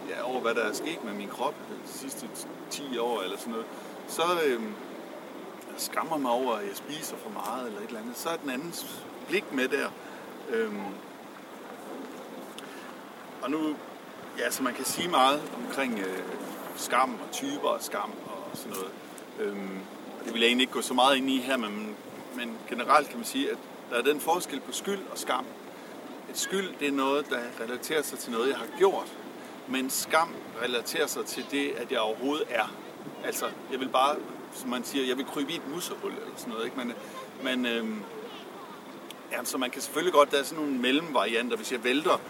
ja, 0.09 0.23
over 0.23 0.41
hvad 0.41 0.55
der 0.55 0.63
er 0.63 0.73
sket 0.73 1.05
med 1.05 1.13
min 1.13 1.29
krop 1.29 1.55
de 1.87 1.93
sidste 1.99 2.29
10 2.71 2.99
år, 2.99 3.23
eller 3.23 3.39
sådan 3.39 3.53
noget. 3.53 3.67
Så 4.09 4.23
øh, 4.47 4.63
jeg 5.73 5.81
skammer 5.81 6.17
mig 6.17 6.31
over, 6.31 6.55
at 6.55 6.67
jeg 6.69 6.77
spiser 6.77 7.17
for 7.17 7.31
meget, 7.31 7.67
eller 7.67 7.81
et 7.81 7.87
eller 7.87 8.01
andet. 8.01 8.17
Så 8.17 8.29
er 8.29 8.37
den 8.37 8.51
andens 8.51 9.05
blik 9.29 9.53
med 9.53 9.69
der. 9.69 9.89
Øh, 10.51 10.73
og 13.45 13.51
nu, 13.51 13.77
ja, 14.39 14.51
så 14.51 14.63
man 14.63 14.75
kan 14.75 14.85
sige 14.85 15.09
meget 15.09 15.43
omkring 15.57 15.99
øh, 15.99 16.23
skam 16.77 17.11
og 17.11 17.33
typer 17.33 17.69
af 17.69 17.83
skam 17.83 18.13
og 18.27 18.57
sådan 18.57 18.73
noget. 18.73 18.91
Øhm, 19.41 19.79
det 20.25 20.33
vil 20.33 20.41
jeg 20.41 20.47
egentlig 20.47 20.63
ikke 20.63 20.73
gå 20.73 20.83
så 20.83 20.95
meget 20.95 21.17
ind 21.17 21.31
i 21.31 21.39
her, 21.39 21.57
men, 21.57 21.97
men 22.37 22.59
generelt 22.69 23.09
kan 23.09 23.17
man 23.17 23.27
sige, 23.27 23.51
at 23.51 23.59
der 23.91 23.97
er 23.97 24.03
den 24.03 24.21
forskel 24.21 24.61
på 24.61 24.73
skyld 24.73 25.01
og 25.11 25.19
skam. 25.19 25.45
Et 26.31 26.39
skyld, 26.39 26.71
det 26.81 26.89
er 26.89 26.93
noget, 26.93 27.31
der 27.31 27.39
relaterer 27.65 28.03
sig 28.03 28.19
til 28.19 28.33
noget, 28.33 28.49
jeg 28.49 28.57
har 28.57 28.67
gjort. 28.79 29.13
Men 29.69 29.91
skam 29.91 30.35
relaterer 30.63 31.07
sig 31.07 31.27
til 31.27 31.47
det, 31.51 31.71
at 31.77 31.93
jeg 31.93 32.01
overhovedet 32.01 32.47
er. 32.51 32.75
Altså, 33.25 33.47
jeg 33.73 33.81
vil 33.81 33.89
bare, 33.89 34.17
som 34.53 34.71
man 34.71 34.85
siger, 34.85 35.07
jeg 35.07 35.17
vil 35.17 35.27
krybe 35.27 35.53
i 35.53 35.57
et 35.57 35.69
musehul 35.75 36.11
eller 36.11 36.27
sådan 36.37 36.53
noget. 36.53 36.65
Ikke? 36.65 36.77
Men, 36.77 36.93
men 37.43 37.67
øhm, 37.67 38.03
ja, 39.33 39.45
så 39.45 39.59
man 39.59 39.71
kan 39.71 39.83
selvfølgelig 39.83 40.13
godt, 40.13 40.31
der 40.31 40.39
er 40.39 40.43
sådan 40.43 40.65
nogle 40.65 40.79
mellemvarianter. 40.81 41.57
Hvis 41.57 41.73
jeg 41.73 41.85
vælter 41.85 42.21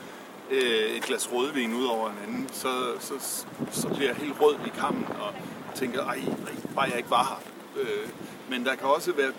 øh, 0.50 0.96
et 0.96 1.02
glas 1.02 1.32
rødvin 1.32 1.74
ud 1.74 1.84
over 1.84 2.10
en 2.10 2.16
anden, 2.26 2.48
så, 2.52 2.68
så, 3.00 3.46
så 3.70 3.88
bliver 3.88 4.08
jeg 4.08 4.16
helt 4.16 4.40
rød 4.40 4.54
i 4.66 4.70
kammen 4.78 5.06
og 5.20 5.34
tænker, 5.74 6.04
ej, 6.04 6.14
ej 6.14 6.54
bare 6.74 6.88
jeg 6.88 6.96
ikke 6.96 7.10
var 7.10 7.24
her. 7.24 7.82
Øh, 7.82 8.08
men 8.50 8.64
der 8.64 8.74
kan 8.74 8.88
også 8.88 9.12
være 9.12 9.32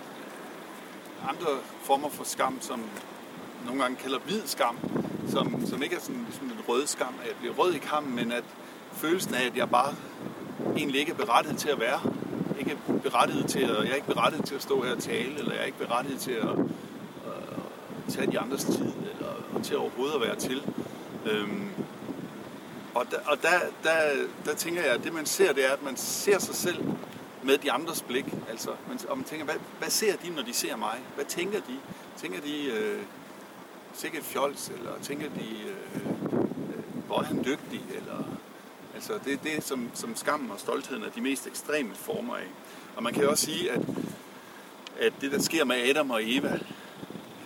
andre 1.30 1.48
former 1.84 2.10
for 2.10 2.24
skam, 2.24 2.58
som 2.62 2.84
nogle 3.65 3.82
gange 3.82 3.98
kalder 3.98 4.20
hvid 4.20 4.41
skam, 4.46 4.78
som, 5.28 5.65
som 5.65 5.84
ikke 5.84 5.96
er 5.96 6.00
sådan, 6.00 6.26
sådan 6.32 6.48
en 6.48 6.60
rød 6.70 6.88
skam, 6.88 7.13
at 7.22 7.28
jeg 7.28 7.36
bliver 7.39 7.54
rød 7.54 7.74
i 7.74 7.78
kammen, 7.78 8.15
men 8.15 8.32
at 8.32 8.44
følelsen 8.91 9.36
af, 9.36 9.46
at 9.46 9.58
jeg 9.58 9.70
bare 9.70 9.96
egentlig 10.76 11.00
ikke 11.00 11.12
er 11.12 11.15
berettiget 11.15 11.58
til 11.58 11.70
at 11.70 11.80
være. 11.80 12.00
Ikke 12.60 12.72
er 12.72 13.00
berettiget 13.00 13.48
til 13.48 13.60
at, 13.60 13.70
jeg 13.70 13.89
er 13.89 13.96
ikke 13.96 14.08
berettiget 14.08 14.46
til 14.46 14.56
at 14.56 14.62
stå 14.62 14.82
her 14.82 14.91
og 14.91 15.00
tale, 15.00 15.39
eller 15.39 15.52
jeg 15.52 15.62
er 15.62 15.65
ikke 15.65 15.78
berettiget 15.78 16.20
til 16.20 16.32
at 16.32 16.50
uh, 16.50 16.74
tage 18.10 18.32
de 18.32 18.39
andres 18.39 18.63
tid, 18.63 18.86
eller 18.86 19.62
til 19.63 19.78
overhovedet 19.78 20.15
at 20.15 20.22
være 20.22 20.36
til. 20.36 20.63
Øhm, 21.25 21.69
og 22.95 23.05
der, 23.11 23.17
og 23.25 23.41
der, 23.41 23.59
der, 23.83 24.27
der 24.45 24.55
tænker 24.55 24.81
jeg, 24.81 24.91
at 24.91 25.03
det 25.03 25.13
man 25.13 25.25
ser, 25.25 25.53
det 25.53 25.65
er, 25.65 25.71
at 25.71 25.83
man 25.83 25.97
ser 25.97 26.39
sig 26.39 26.55
selv 26.55 26.83
med 27.43 27.57
de 27.57 27.71
andres 27.71 28.01
blik. 28.01 28.25
Altså, 28.49 28.69
man, 28.88 28.99
og 29.09 29.17
man 29.17 29.25
tænker, 29.25 29.45
hvad, 29.45 29.55
hvad 29.79 29.89
ser 29.89 30.15
de, 30.15 30.29
når 30.29 30.41
de 30.41 30.53
ser 30.53 30.75
mig? 30.75 30.99
Hvad 31.15 31.25
tænker 31.25 31.59
de? 31.59 31.77
Tænker 32.17 32.41
de 32.41 32.65
øh, 32.65 33.01
sikkert 33.93 34.23
fjols, 34.23 34.69
eller 34.69 34.91
tænker 35.01 35.29
de, 35.29 35.49
øh, 35.67 35.95
øh, 35.95 37.05
hvor 37.07 37.19
er 37.19 37.23
han 37.23 37.43
dygtig? 37.45 37.81
Eller, 37.95 38.23
altså, 38.95 39.13
det 39.25 39.33
er 39.33 39.38
det, 39.38 39.63
som, 39.63 39.89
som 39.93 40.15
skammen 40.15 40.51
og 40.51 40.59
stoltheden 40.59 41.03
er 41.03 41.09
de 41.09 41.21
mest 41.21 41.47
ekstreme 41.47 41.95
former 41.95 42.35
af. 42.35 42.47
Og 42.95 43.03
man 43.03 43.13
kan 43.13 43.29
også 43.29 43.45
sige, 43.45 43.71
at, 43.71 43.81
at 44.99 45.13
det, 45.21 45.31
der 45.31 45.41
sker 45.41 45.63
med 45.63 45.89
Adam 45.89 46.11
og 46.11 46.21
Eva, 46.23 46.59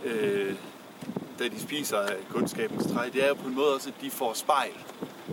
øh, 0.05 0.55
da 1.39 1.47
de 1.47 1.61
spiser 1.61 1.97
af 1.97 2.15
kundskabens 2.29 2.85
træ, 2.93 3.09
det 3.13 3.23
er 3.23 3.27
jo 3.27 3.33
på 3.33 3.47
en 3.47 3.55
måde 3.55 3.75
også, 3.75 3.89
at 3.89 4.01
de 4.01 4.11
får 4.11 4.33
spejl. 4.33 4.73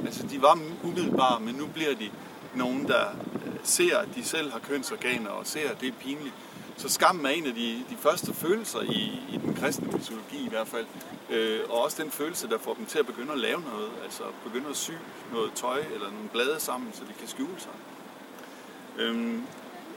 Altså, 0.04 0.26
de 0.26 0.42
var 0.42 0.58
umiddelbare, 0.84 1.40
men 1.40 1.54
nu 1.54 1.66
bliver 1.66 1.94
de 1.94 2.10
nogen, 2.54 2.88
der 2.88 3.04
øh, 3.46 3.52
ser, 3.62 3.98
at 3.98 4.08
de 4.16 4.24
selv 4.24 4.52
har 4.52 4.58
kønsorganer, 4.58 5.30
og 5.30 5.46
ser, 5.46 5.70
at 5.70 5.80
det 5.80 5.88
er 5.88 5.92
pinligt. 5.92 6.34
Så 6.76 6.88
skammen 6.88 7.26
er 7.26 7.30
en 7.30 7.46
af 7.46 7.54
de, 7.54 7.84
de 7.90 7.96
første 8.00 8.34
følelser 8.34 8.80
i, 8.80 9.20
i 9.32 9.40
den 9.42 9.54
kristne 9.54 9.86
mytologi 9.86 10.46
i 10.46 10.48
hvert 10.48 10.68
fald. 10.68 10.86
Øh, 11.30 11.60
og 11.68 11.82
også 11.82 12.02
den 12.02 12.10
følelse, 12.10 12.48
der 12.48 12.58
får 12.58 12.74
dem 12.74 12.86
til 12.86 12.98
at 12.98 13.06
begynde 13.06 13.32
at 13.32 13.38
lave 13.38 13.60
noget. 13.60 13.90
Altså 14.04 14.22
begynde 14.44 14.68
at 14.70 14.76
sy 14.76 14.90
noget 15.32 15.52
tøj 15.54 15.78
eller 15.94 16.10
nogle 16.10 16.28
blade 16.32 16.60
sammen, 16.60 16.92
så 16.92 17.00
de 17.00 17.12
kan 17.18 17.28
skjule 17.28 17.58
sig. 17.58 17.72
Øhm, 18.98 19.42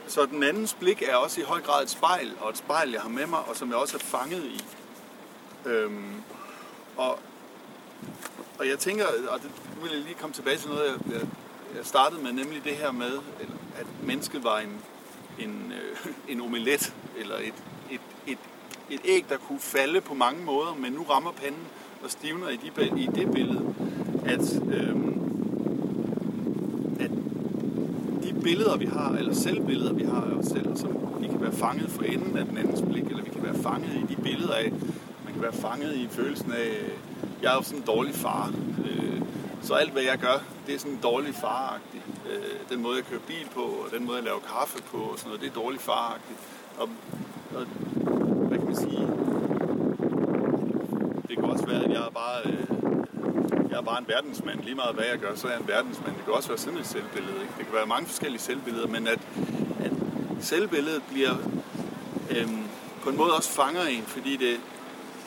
så 0.08 0.26
den 0.26 0.42
andens 0.42 0.74
blik 0.74 1.02
er 1.02 1.14
også 1.16 1.40
i 1.40 1.44
høj 1.44 1.60
grad 1.60 1.82
et 1.82 1.90
spejl, 1.90 2.32
og 2.40 2.50
et 2.50 2.56
spejl, 2.56 2.90
jeg 2.90 3.00
har 3.00 3.08
med 3.08 3.26
mig, 3.26 3.38
og 3.38 3.56
som 3.56 3.68
jeg 3.68 3.76
også 3.76 3.96
er 3.96 4.00
fanget 4.00 4.44
i. 4.44 4.64
Øhm, 5.66 6.22
og, 6.96 7.18
og 8.58 8.68
jeg 8.68 8.78
tænker, 8.78 9.04
og 9.28 9.42
det 9.42 9.50
vil 9.82 9.90
jeg 9.92 10.00
lige 10.00 10.14
komme 10.14 10.34
tilbage 10.34 10.56
til 10.56 10.68
noget, 10.68 10.84
jeg, 10.84 11.12
jeg, 11.12 11.26
jeg 11.76 11.86
startede 11.86 12.22
med, 12.22 12.32
nemlig 12.32 12.64
det 12.64 12.72
her 12.72 12.92
med, 12.92 13.12
at 13.76 13.86
mennesket 14.02 14.44
var 14.44 14.58
en, 14.58 14.80
en, 15.38 15.72
øh, 15.72 16.12
en 16.32 16.40
omelet, 16.40 16.94
eller 17.18 17.34
et, 17.36 17.54
et, 17.90 18.00
et, 18.26 18.38
et 18.90 19.00
æg, 19.04 19.24
der 19.28 19.36
kunne 19.36 19.60
falde 19.60 20.00
på 20.00 20.14
mange 20.14 20.44
måder, 20.44 20.74
men 20.74 20.92
nu 20.92 21.02
rammer 21.02 21.32
panden 21.32 21.66
og 22.02 22.10
stivner 22.10 22.48
i, 22.48 22.56
de, 22.56 23.00
i 23.00 23.08
det 23.14 23.32
billede, 23.32 23.74
at, 24.24 24.62
øhm, 24.72 25.20
at 27.00 27.10
de 28.22 28.40
billeder, 28.42 28.76
vi 28.76 28.86
har, 28.86 29.10
eller 29.10 29.34
selvbilleder, 29.34 29.92
vi 29.92 30.04
har 30.04 30.20
af 30.20 30.34
os 30.34 30.46
selv, 30.46 30.76
som 30.76 30.98
vi 31.20 31.26
kan 31.26 31.40
være 31.40 31.52
fanget 31.52 31.90
for 31.90 32.02
enden 32.02 32.38
af 32.38 32.44
den 32.44 32.58
andens 32.58 32.82
blik, 32.90 33.04
eller 33.04 33.22
vi 33.22 33.30
kan 33.30 33.42
være 33.42 33.62
fanget 33.62 33.94
i 33.94 34.14
de 34.14 34.22
billeder 34.22 34.54
af, 34.54 34.72
kan 35.40 35.52
være 35.52 35.70
fanget 35.70 35.94
i 35.96 36.08
følelsen 36.10 36.52
af, 36.52 36.68
øh, 36.68 36.90
jeg 37.42 37.52
er 37.52 37.56
jo 37.56 37.62
sådan 37.62 37.78
en 37.78 37.84
dårlig 37.86 38.14
far, 38.14 38.52
øh, 38.84 39.20
så 39.62 39.74
alt 39.74 39.92
hvad 39.92 40.02
jeg 40.02 40.18
gør, 40.18 40.38
det 40.66 40.74
er 40.74 40.78
sådan 40.78 40.92
en 40.92 41.00
dårlig 41.02 41.34
faragtig. 41.34 42.02
Øh, 42.30 42.70
den 42.70 42.82
måde 42.82 42.96
jeg 42.96 43.04
kører 43.04 43.20
bil 43.20 43.46
på, 43.54 43.60
og 43.60 43.86
den 43.92 44.06
måde 44.06 44.16
jeg 44.16 44.24
laver 44.24 44.40
kaffe 44.40 44.82
på, 44.82 44.96
og 44.96 45.18
sådan 45.18 45.28
noget, 45.28 45.40
det 45.40 45.48
er 45.48 45.54
dårlig 45.62 45.80
faragtigt. 45.80 46.38
Og, 46.78 46.88
og 47.56 47.64
hvad 48.48 48.58
kan 48.58 48.66
man 48.66 48.76
sige? 48.76 49.06
Det 51.28 51.34
kan 51.38 51.44
også 51.44 51.66
være, 51.66 51.84
at 51.84 51.90
jeg 51.90 52.02
er 52.08 52.14
bare, 52.22 52.38
øh, 52.46 52.66
jeg 53.70 53.78
er 53.78 53.82
bare 53.82 53.98
en 53.98 54.08
verdensmand. 54.08 54.60
Lige 54.60 54.74
meget 54.74 54.94
hvad 54.94 55.04
jeg 55.04 55.18
gør, 55.18 55.34
så 55.34 55.46
er 55.46 55.52
jeg 55.52 55.60
en 55.60 55.68
verdensmand. 55.68 56.16
Det 56.16 56.24
kan 56.24 56.34
også 56.34 56.48
være 56.48 56.58
sådan 56.58 56.78
et 56.78 56.86
selvbillede. 56.86 57.40
Ikke? 57.40 57.54
Det 57.58 57.64
kan 57.66 57.74
være 57.74 57.86
mange 57.86 58.06
forskellige 58.06 58.40
selvbilleder, 58.40 58.86
men 58.86 59.06
at, 59.06 59.20
at 59.84 59.92
selvbilledet 60.40 61.02
bliver 61.10 61.34
øhm, 62.30 62.62
på 63.02 63.10
en 63.10 63.16
måde 63.16 63.36
også 63.36 63.50
fanger 63.50 63.82
en, 63.82 64.02
fordi 64.02 64.36
det, 64.36 64.60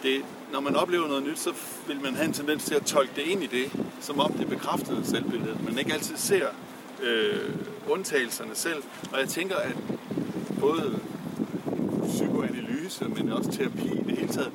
det, 0.04 0.22
når 0.54 0.60
man 0.60 0.76
oplever 0.76 1.08
noget 1.08 1.24
nyt, 1.24 1.40
så 1.40 1.50
vil 1.88 2.02
man 2.02 2.16
have 2.16 2.26
en 2.26 2.34
tendens 2.34 2.66
til 2.66 2.76
at 2.76 2.82
tolke 2.84 3.12
det 3.16 3.22
ind 3.22 3.44
i 3.44 3.48
det, 3.48 3.72
som 4.00 4.20
om 4.20 4.34
det 4.34 4.48
bekræftede 4.48 5.06
selvbilledet. 5.06 5.64
Man 5.66 5.80
ikke 5.80 5.94
altid 5.94 6.18
ser 6.18 6.48
øh, 7.04 7.50
undtagelserne 7.90 8.56
selv. 8.56 8.84
Og 9.14 9.20
jeg 9.20 9.30
tænker, 9.30 9.56
at 9.56 9.76
både 10.60 11.00
psykoanalyse, 12.08 13.06
men 13.06 13.32
også 13.32 13.52
terapi 13.52 13.88
i 13.88 14.04
det 14.08 14.18
hele 14.18 14.28
taget, 14.28 14.52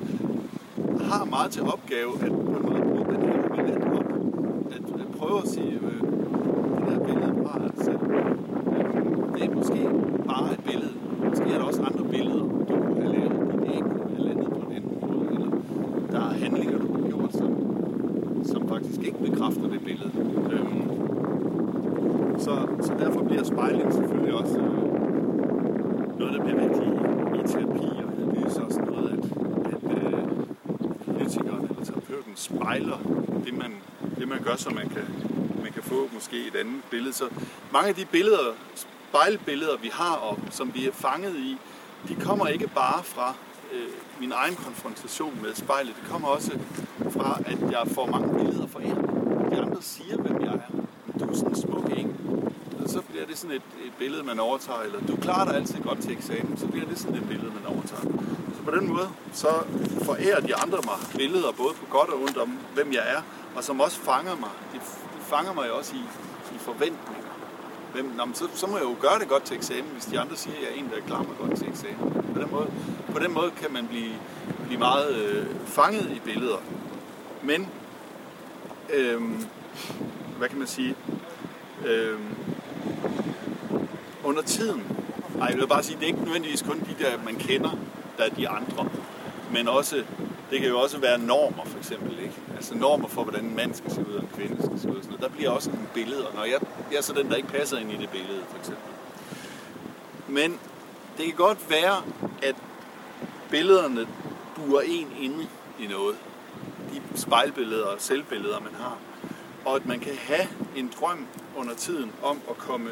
har 1.01 1.25
meget 1.25 1.51
til 1.51 1.61
opgave 1.61 2.13
at 2.13 2.19
på 2.19 2.25
en 2.25 2.65
måde 2.65 2.81
bruge 2.81 3.05
den 3.05 3.21
her 3.21 3.55
billede 3.55 3.83
op. 3.97 4.05
At, 4.71 5.01
at 5.01 5.17
prøve 5.17 5.41
at 5.41 5.47
sige, 5.49 5.79
øh, 5.81 6.01
det 6.77 6.87
der 6.89 6.99
billede 7.05 7.33
bare 7.43 7.65
er 7.65 7.83
selv. 7.83 8.01
Øh, 8.01 8.25
det 9.33 9.43
er 9.43 9.55
måske 9.55 9.89
bare 10.27 10.53
et 10.53 10.63
billede. 10.63 10.93
Måske 11.29 11.43
er 11.43 11.57
der 11.57 11.63
også 11.63 11.81
andre 11.81 12.03
billeder, 12.09 12.39
du 12.39 12.75
kunne 12.85 13.01
have 13.01 13.13
lavet. 13.13 13.61
Det 13.61 13.67
er 13.69 13.75
ikke 13.75 13.89
kunne 13.89 14.15
have 14.15 14.23
landet 14.27 14.49
på 14.49 14.61
den 14.73 14.83
måde. 15.01 15.33
Eller 15.33 15.51
der 16.11 16.19
er 16.19 16.33
handlinger, 16.33 16.77
du 16.77 16.93
har 16.93 17.07
gjort, 17.09 17.33
som, 17.33 17.51
som 18.45 18.67
faktisk 18.69 18.99
ikke 19.01 19.17
bekræfter 19.49 19.69
det 19.69 19.85
billede. 19.85 20.11
Øhm, 20.51 22.39
så, 22.39 22.67
så 22.81 22.93
derfor 22.99 23.23
bliver 23.23 23.43
spejling 23.43 23.93
selvfølgelig 23.93 24.33
også 24.33 24.59
øh, 24.59 26.19
noget, 26.19 26.33
der 26.33 26.43
bliver 26.43 26.59
vigtigt 26.61 26.83
i, 26.83 27.39
i 27.39 27.47
terapi 27.47 27.87
og 28.03 28.11
analyse 28.17 28.61
og 28.61 28.71
sådan 28.71 28.87
noget, 28.87 29.09
at, 29.11 29.23
at 29.73 29.97
øh, 29.97 30.23
politikeren 31.05 31.63
eller 31.69 31.83
terapeuten 31.83 32.35
spejler 32.35 32.97
det 33.45 33.57
man, 33.57 33.73
det, 34.17 34.27
man 34.27 34.43
gør, 34.43 34.55
så 34.55 34.69
man 34.69 34.89
kan, 34.89 35.05
man 35.63 35.71
kan 35.71 35.83
få 35.83 36.09
måske 36.13 36.37
et 36.47 36.55
andet 36.55 36.81
billede. 36.91 37.13
Så 37.13 37.25
mange 37.73 37.89
af 37.89 37.95
de 37.95 38.05
billeder, 38.05 38.53
spejlbilleder, 38.75 39.77
vi 39.81 39.89
har, 39.93 40.15
og 40.15 40.39
som 40.51 40.71
vi 40.75 40.87
er 40.87 40.91
fanget 40.91 41.35
i, 41.35 41.57
de 42.07 42.15
kommer 42.15 42.47
ikke 42.47 42.67
bare 42.67 43.03
fra 43.03 43.33
øh, 43.73 43.89
min 44.19 44.31
egen 44.31 44.55
konfrontation 44.55 45.39
med 45.41 45.53
spejlet. 45.53 45.95
Det 46.01 46.09
kommer 46.11 46.27
også 46.27 46.59
fra, 47.09 47.39
at 47.45 47.71
jeg 47.71 47.83
får 47.87 48.05
mange 48.05 48.37
billeder 48.37 48.67
fra 48.67 48.79
jer. 48.83 49.08
De 49.51 49.61
andre 49.61 49.81
siger, 49.81 50.17
hvem 50.17 50.41
jeg 50.41 50.53
er. 50.53 50.71
Du 51.19 51.29
er 51.31 51.35
sådan 51.35 51.49
en 51.49 51.55
smuk 51.55 51.91
eng. 51.97 52.15
Og 52.83 52.89
så 52.89 53.01
bliver 53.01 53.25
det 53.25 53.37
sådan 53.37 53.55
et, 53.55 53.61
et 53.85 53.93
billede, 53.99 54.23
man 54.23 54.39
overtager. 54.39 54.79
Eller 54.79 54.99
du 55.07 55.15
klarer 55.15 55.45
dig 55.45 55.55
altid 55.55 55.79
godt 55.79 55.99
til 55.99 56.11
eksamen. 56.11 56.57
Så 56.57 56.67
bliver 56.67 56.85
det 56.85 56.99
sådan 56.99 57.15
et 57.15 57.27
billede, 57.27 57.51
man 57.63 57.65
overtager. 57.73 58.01
Så 58.55 58.61
på 58.65 58.71
den 58.71 58.87
måde, 58.87 59.09
så 59.33 59.47
forærer 60.01 60.39
de 60.39 60.55
andre 60.55 60.79
mig 60.83 60.97
billeder, 61.17 61.51
både 61.57 61.73
på 61.73 61.85
godt 61.89 62.09
og 62.09 62.21
ondt 62.21 62.37
om, 62.37 62.57
hvem 62.73 62.93
jeg 62.93 63.03
er. 63.15 63.21
Og 63.55 63.63
som 63.63 63.79
også 63.81 63.99
fanger 63.99 64.35
mig. 64.35 64.49
De, 64.73 64.77
de 64.77 65.21
fanger 65.21 65.53
mig 65.53 65.71
også 65.71 65.95
i, 65.95 66.03
i 66.55 66.57
forventninger. 66.57 67.19
Hvem, 67.93 68.05
nå, 68.17 68.23
så, 68.33 68.47
så 68.53 68.67
må 68.67 68.77
jeg 68.77 68.85
jo 68.85 68.95
gøre 69.01 69.19
det 69.19 69.27
godt 69.27 69.43
til 69.43 69.57
eksamen, 69.57 69.89
hvis 69.93 70.05
de 70.05 70.19
andre 70.19 70.35
siger, 70.35 70.55
at 70.55 70.61
jeg 70.61 70.69
er 70.71 70.75
en, 70.79 70.89
der 70.89 71.07
klarer 71.07 71.23
mig 71.23 71.37
godt 71.41 71.57
til 71.57 71.67
eksamen. 71.69 72.33
På 72.33 72.39
den 72.41 72.51
måde, 72.51 72.67
på 73.13 73.19
den 73.19 73.33
måde 73.33 73.51
kan 73.51 73.73
man 73.73 73.87
blive, 73.87 74.13
blive 74.65 74.79
meget 74.79 75.15
øh, 75.15 75.45
fanget 75.65 76.11
i 76.15 76.19
billeder. 76.25 76.57
Men, 77.43 77.67
øh, 78.93 79.21
hvad 80.37 80.49
kan 80.49 80.57
man 80.57 80.67
sige, 80.67 80.95
øh, 81.85 82.19
under 84.23 84.41
tiden, 84.41 84.83
ej, 85.41 85.47
jeg 85.47 85.57
vil 85.57 85.67
bare 85.67 85.83
sige, 85.83 85.95
det 85.95 86.03
er 86.03 86.07
ikke 86.07 86.23
nødvendigvis 86.23 86.61
kun 86.61 86.79
de 86.79 87.03
der, 87.03 87.23
man 87.25 87.35
kender, 87.35 87.77
der 88.17 88.23
er 88.23 88.29
de 88.29 88.49
andre. 88.49 88.89
Men 89.51 89.67
også, 89.67 90.03
det 90.51 90.59
kan 90.59 90.69
jo 90.69 90.79
også 90.79 90.97
være 90.99 91.17
normer, 91.19 91.65
for 91.65 91.77
eksempel. 91.77 92.19
Ikke? 92.19 92.33
Altså 92.55 92.75
normer 92.75 93.07
for, 93.07 93.23
hvordan 93.23 93.45
en 93.45 93.55
mand 93.55 93.73
skal 93.73 93.91
se 93.91 94.01
ud, 94.01 94.13
og 94.13 94.21
en 94.21 94.29
kvinde 94.35 94.63
skal 94.63 94.79
se 94.79 94.89
ud. 94.89 94.95
Og 94.95 95.03
sådan 95.03 95.17
noget. 95.17 95.21
Der 95.21 95.37
bliver 95.37 95.49
også 95.49 95.69
nogle 95.69 95.87
billeder, 95.93 96.33
når 96.35 96.43
jeg, 96.43 96.59
jeg 96.91 96.97
er 96.97 97.01
så 97.01 97.13
den, 97.13 97.29
der 97.29 97.35
ikke 97.35 97.47
passer 97.47 97.77
ind 97.77 97.91
i 97.91 97.97
det 97.97 98.09
billede, 98.09 98.41
for 98.49 98.57
eksempel. 98.57 98.91
Men 100.27 100.59
det 101.17 101.25
kan 101.25 101.35
godt 101.35 101.69
være, 101.69 102.03
at 102.41 102.55
billederne 103.49 104.07
burer 104.55 104.81
en 104.81 105.07
inde 105.19 105.47
i 105.79 105.87
noget. 105.87 106.15
De 106.93 107.01
spejlbilleder 107.19 107.85
og 107.85 107.95
selvbilleder, 108.01 108.59
man 108.59 108.73
har. 108.75 108.97
Og 109.65 109.75
at 109.75 109.85
man 109.85 109.99
kan 109.99 110.15
have 110.15 110.47
en 110.75 110.91
drøm 110.99 111.27
under 111.57 111.75
tiden 111.75 112.11
om 112.23 112.41
at 112.49 112.57
komme, 112.57 112.89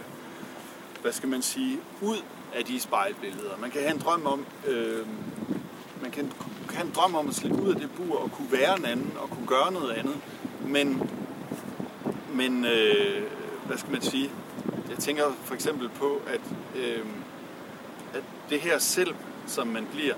hvad 1.02 1.12
skal 1.12 1.30
man 1.30 1.42
sige, 1.42 1.80
ud 2.02 2.18
af 2.56 2.66
de 2.66 2.80
spejlbilleder. 2.80 3.58
Man 3.62 3.72
kan 3.72 3.82
have 3.82 3.94
en 3.94 4.00
drøm 4.00 4.26
om, 4.26 4.46
øh, 4.68 5.08
man 6.02 6.12
kan, 6.12 6.32
kan 6.68 6.78
have 6.78 6.88
en 6.88 6.94
drøm 6.96 7.16
om 7.16 7.28
at 7.28 7.36
slippe 7.36 7.62
ud 7.62 7.70
af 7.74 7.80
det 7.80 7.90
bur 7.98 8.18
og 8.18 8.32
kunne 8.32 8.52
være 8.52 8.78
en 8.78 8.86
anden 8.86 9.14
og 9.22 9.30
kunne 9.30 9.48
gøre 9.48 9.72
noget 9.72 9.92
andet. 9.92 10.16
Men, 10.68 11.10
men 12.34 12.66
øh, 12.66 13.24
hvad 13.66 13.78
skal 13.78 13.92
man 13.92 14.02
sige? 14.02 14.32
Jeg 14.90 14.98
tænker 14.98 15.24
for 15.44 15.54
eksempel 15.54 15.90
på, 15.90 16.22
at, 16.28 16.42
øh, 16.76 17.06
at 18.14 18.24
det 18.50 18.62
her 18.62 18.80
selv, 18.80 19.16
som 19.48 19.68
man 19.68 19.88
bliver, 19.94 20.14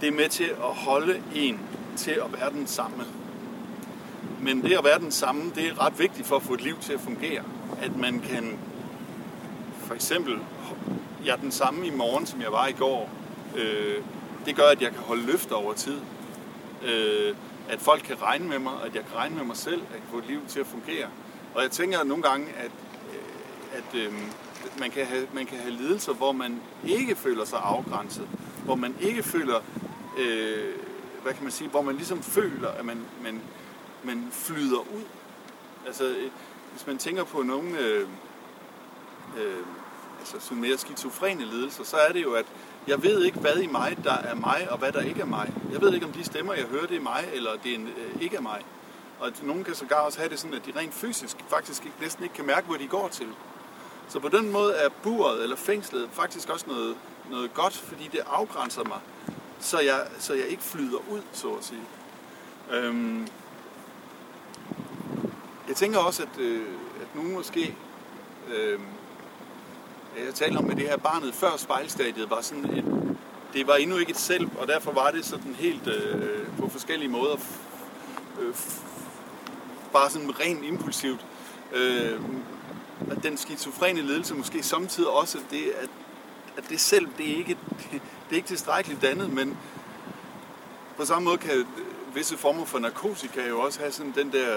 det 0.00 0.08
er 0.08 0.12
med 0.12 0.28
til 0.28 0.44
at 0.44 0.74
holde 0.74 1.22
en 1.34 1.60
til 1.98 2.10
at 2.10 2.40
være 2.40 2.50
den 2.50 2.66
samme. 2.66 3.04
Men 4.40 4.62
det 4.62 4.78
at 4.78 4.84
være 4.84 4.98
den 4.98 5.12
samme, 5.12 5.52
det 5.54 5.66
er 5.66 5.86
ret 5.86 5.98
vigtigt 5.98 6.26
for 6.26 6.36
at 6.36 6.42
få 6.42 6.54
et 6.54 6.62
liv 6.62 6.76
til 6.80 6.92
at 6.92 7.00
fungere. 7.00 7.42
At 7.82 7.96
man 7.96 8.20
kan, 8.20 8.58
for 9.78 9.94
eksempel, 9.94 10.38
jeg 11.24 11.32
er 11.32 11.36
den 11.36 11.52
samme 11.52 11.86
i 11.86 11.90
morgen, 11.90 12.26
som 12.26 12.40
jeg 12.40 12.52
var 12.52 12.66
i 12.66 12.72
går. 12.72 13.10
Øh, 13.56 14.02
det 14.46 14.56
gør, 14.56 14.68
at 14.72 14.82
jeg 14.82 14.90
kan 14.90 15.00
holde 15.00 15.26
løfter 15.26 15.54
over 15.54 15.72
tid. 15.72 16.00
Øh, 16.84 17.34
at 17.68 17.80
folk 17.80 18.02
kan 18.02 18.22
regne 18.22 18.48
med 18.48 18.58
mig, 18.58 18.72
at 18.84 18.94
jeg 18.94 19.04
kan 19.04 19.16
regne 19.16 19.36
med 19.36 19.44
mig 19.44 19.56
selv, 19.56 19.82
at 19.82 19.92
jeg 19.92 20.00
kan 20.00 20.10
få 20.10 20.18
et 20.18 20.26
liv 20.26 20.40
til 20.48 20.60
at 20.60 20.66
fungere. 20.66 21.06
Og 21.54 21.62
jeg 21.62 21.70
tænker 21.70 22.04
nogle 22.04 22.22
gange, 22.22 22.46
at, 22.58 22.70
øh, 23.14 23.78
at 23.78 24.00
øh, 24.00 24.12
man, 24.78 24.90
kan 24.90 25.06
have, 25.06 25.26
man 25.32 25.46
kan 25.46 25.58
have 25.58 25.74
lidelser, 25.74 26.12
hvor 26.12 26.32
man 26.32 26.60
ikke 26.84 27.14
føler 27.16 27.44
sig 27.44 27.58
afgrænset. 27.62 28.28
Hvor 28.64 28.74
man 28.74 28.94
ikke 29.00 29.22
føler, 29.22 29.60
øh, 30.18 30.74
hvad 31.28 31.34
kan 31.34 31.44
man 31.44 31.52
sige, 31.52 31.70
hvor 31.70 31.82
man 31.82 31.94
ligesom 31.94 32.22
føler, 32.22 32.68
at 32.68 32.84
man, 32.84 33.06
man, 33.22 33.40
man 34.04 34.28
flyder 34.32 34.78
ud. 34.78 35.02
Altså, 35.86 36.04
øh, 36.04 36.30
hvis 36.72 36.86
man 36.86 36.98
tænker 36.98 37.24
på 37.24 37.42
nogle 37.42 37.78
øh, 37.78 38.08
øh, 39.38 39.66
altså 40.18 40.36
sådan 40.40 40.60
mere 40.60 40.78
skizofrene 40.78 41.44
lidelser, 41.44 41.84
så 41.84 41.96
er 41.96 42.12
det 42.12 42.22
jo, 42.22 42.32
at 42.32 42.46
jeg 42.86 43.02
ved 43.02 43.24
ikke, 43.24 43.38
hvad 43.38 43.56
i 43.56 43.66
mig, 43.66 43.98
der 44.04 44.12
er 44.12 44.34
mig, 44.34 44.66
og 44.70 44.78
hvad 44.78 44.92
der 44.92 45.00
ikke 45.00 45.20
er 45.20 45.26
mig. 45.26 45.52
Jeg 45.72 45.80
ved 45.80 45.94
ikke, 45.94 46.06
om 46.06 46.12
de 46.12 46.24
stemmer, 46.24 46.54
jeg 46.54 46.64
hører, 46.64 46.86
det 46.86 46.96
er 46.96 47.00
mig, 47.00 47.28
eller 47.32 47.50
det 47.64 47.70
er 47.70 47.74
en, 47.74 47.88
øh, 47.88 48.22
ikke 48.22 48.36
er 48.36 48.40
mig. 48.40 48.64
Og 49.20 49.32
nogen 49.42 49.64
kan 49.64 49.74
sågar 49.74 50.00
også 50.00 50.18
have 50.18 50.30
det 50.30 50.38
sådan, 50.38 50.56
at 50.56 50.66
de 50.66 50.80
rent 50.80 50.94
fysisk 50.94 51.36
faktisk 51.48 51.84
ikke, 51.84 51.96
næsten 52.00 52.24
ikke 52.24 52.34
kan 52.34 52.46
mærke, 52.46 52.66
hvor 52.66 52.76
de 52.76 52.86
går 52.86 53.08
til. 53.08 53.28
Så 54.08 54.20
på 54.20 54.28
den 54.28 54.52
måde 54.52 54.74
er 54.74 54.88
buret 55.02 55.42
eller 55.42 55.56
fængslet 55.56 56.08
faktisk 56.12 56.48
også 56.48 56.64
noget, 56.68 56.96
noget 57.30 57.54
godt, 57.54 57.76
fordi 57.76 58.08
det 58.12 58.20
afgrænser 58.26 58.84
mig, 58.84 59.00
så 59.60 59.80
jeg, 59.80 60.06
så 60.18 60.34
jeg 60.34 60.46
ikke 60.46 60.62
flyder 60.62 60.98
ud, 61.10 61.22
så 61.32 61.48
at 61.48 61.64
sige. 61.64 61.80
Øhm, 62.70 63.28
jeg 65.68 65.76
tænker 65.76 65.98
også, 65.98 66.22
at, 66.22 66.40
øh, 66.40 66.66
at 67.00 67.14
nu 67.14 67.22
måske... 67.22 67.74
Øh, 68.48 68.80
jeg 70.26 70.34
talte 70.34 70.58
om 70.58 70.64
med 70.64 70.76
det 70.76 70.88
her 70.88 70.96
barnet 70.96 71.34
før 71.34 71.56
spejlstadiet 71.56 72.30
var 72.30 72.40
sådan 72.40 72.64
et, 72.64 72.84
det 73.52 73.66
var 73.66 73.74
endnu 73.74 73.96
ikke 73.96 74.10
et 74.10 74.18
selv, 74.18 74.48
og 74.58 74.68
derfor 74.68 74.92
var 74.92 75.10
det 75.10 75.24
sådan 75.24 75.54
helt 75.54 75.86
øh, 75.86 76.46
på 76.58 76.68
forskellige 76.68 77.08
måder 77.08 77.36
øh, 78.40 78.54
bare 79.92 80.10
sådan 80.10 80.40
rent 80.40 80.64
impulsivt. 80.64 81.26
Øh, 81.72 82.20
at 83.10 83.22
den 83.22 83.36
skizofrene 83.36 84.02
ledelse 84.02 84.34
måske 84.34 84.62
samtidig 84.62 85.10
også 85.10 85.38
det, 85.50 85.72
at, 85.82 85.88
at 86.58 86.64
det 86.68 86.80
selv, 86.80 87.08
det 87.18 87.32
er 87.32 87.36
ikke, 87.36 87.58
det, 87.92 88.00
er 88.30 88.36
ikke 88.36 88.48
tilstrækkeligt 88.48 89.02
dannet, 89.02 89.32
men 89.32 89.56
på 90.96 91.04
samme 91.04 91.24
måde 91.24 91.38
kan 91.38 91.66
visse 92.14 92.36
former 92.36 92.64
for 92.64 92.78
narkotika 92.78 93.48
jo 93.48 93.60
også 93.60 93.80
have 93.80 93.92
sådan 93.92 94.12
den 94.16 94.32
der, 94.32 94.56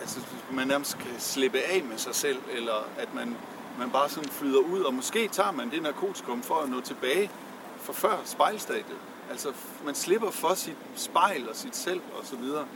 altså 0.00 0.20
man 0.50 0.68
nærmest 0.68 0.98
kan 0.98 1.10
slippe 1.18 1.58
af 1.58 1.84
med 1.84 1.98
sig 1.98 2.14
selv, 2.14 2.38
eller 2.56 2.88
at 2.98 3.14
man 3.14 3.36
man 3.78 3.90
bare 3.90 4.08
sådan 4.08 4.28
flyder 4.28 4.58
ud, 4.58 4.80
og 4.80 4.94
måske 4.94 5.28
tager 5.28 5.50
man 5.50 5.70
det 5.70 5.82
narkotikum 5.82 6.42
for 6.42 6.54
at 6.54 6.68
nå 6.68 6.80
tilbage 6.80 7.30
for 7.80 7.92
før 7.92 8.22
spejlstadiet. 8.24 8.98
Altså, 9.30 9.52
man 9.84 9.94
slipper 9.94 10.30
for 10.30 10.54
sit 10.54 10.76
spejl 10.96 11.48
og 11.48 11.56
sit 11.56 11.76
selv 11.76 12.00
og 12.18 12.26
så 12.26 12.36
videre. 12.36 12.66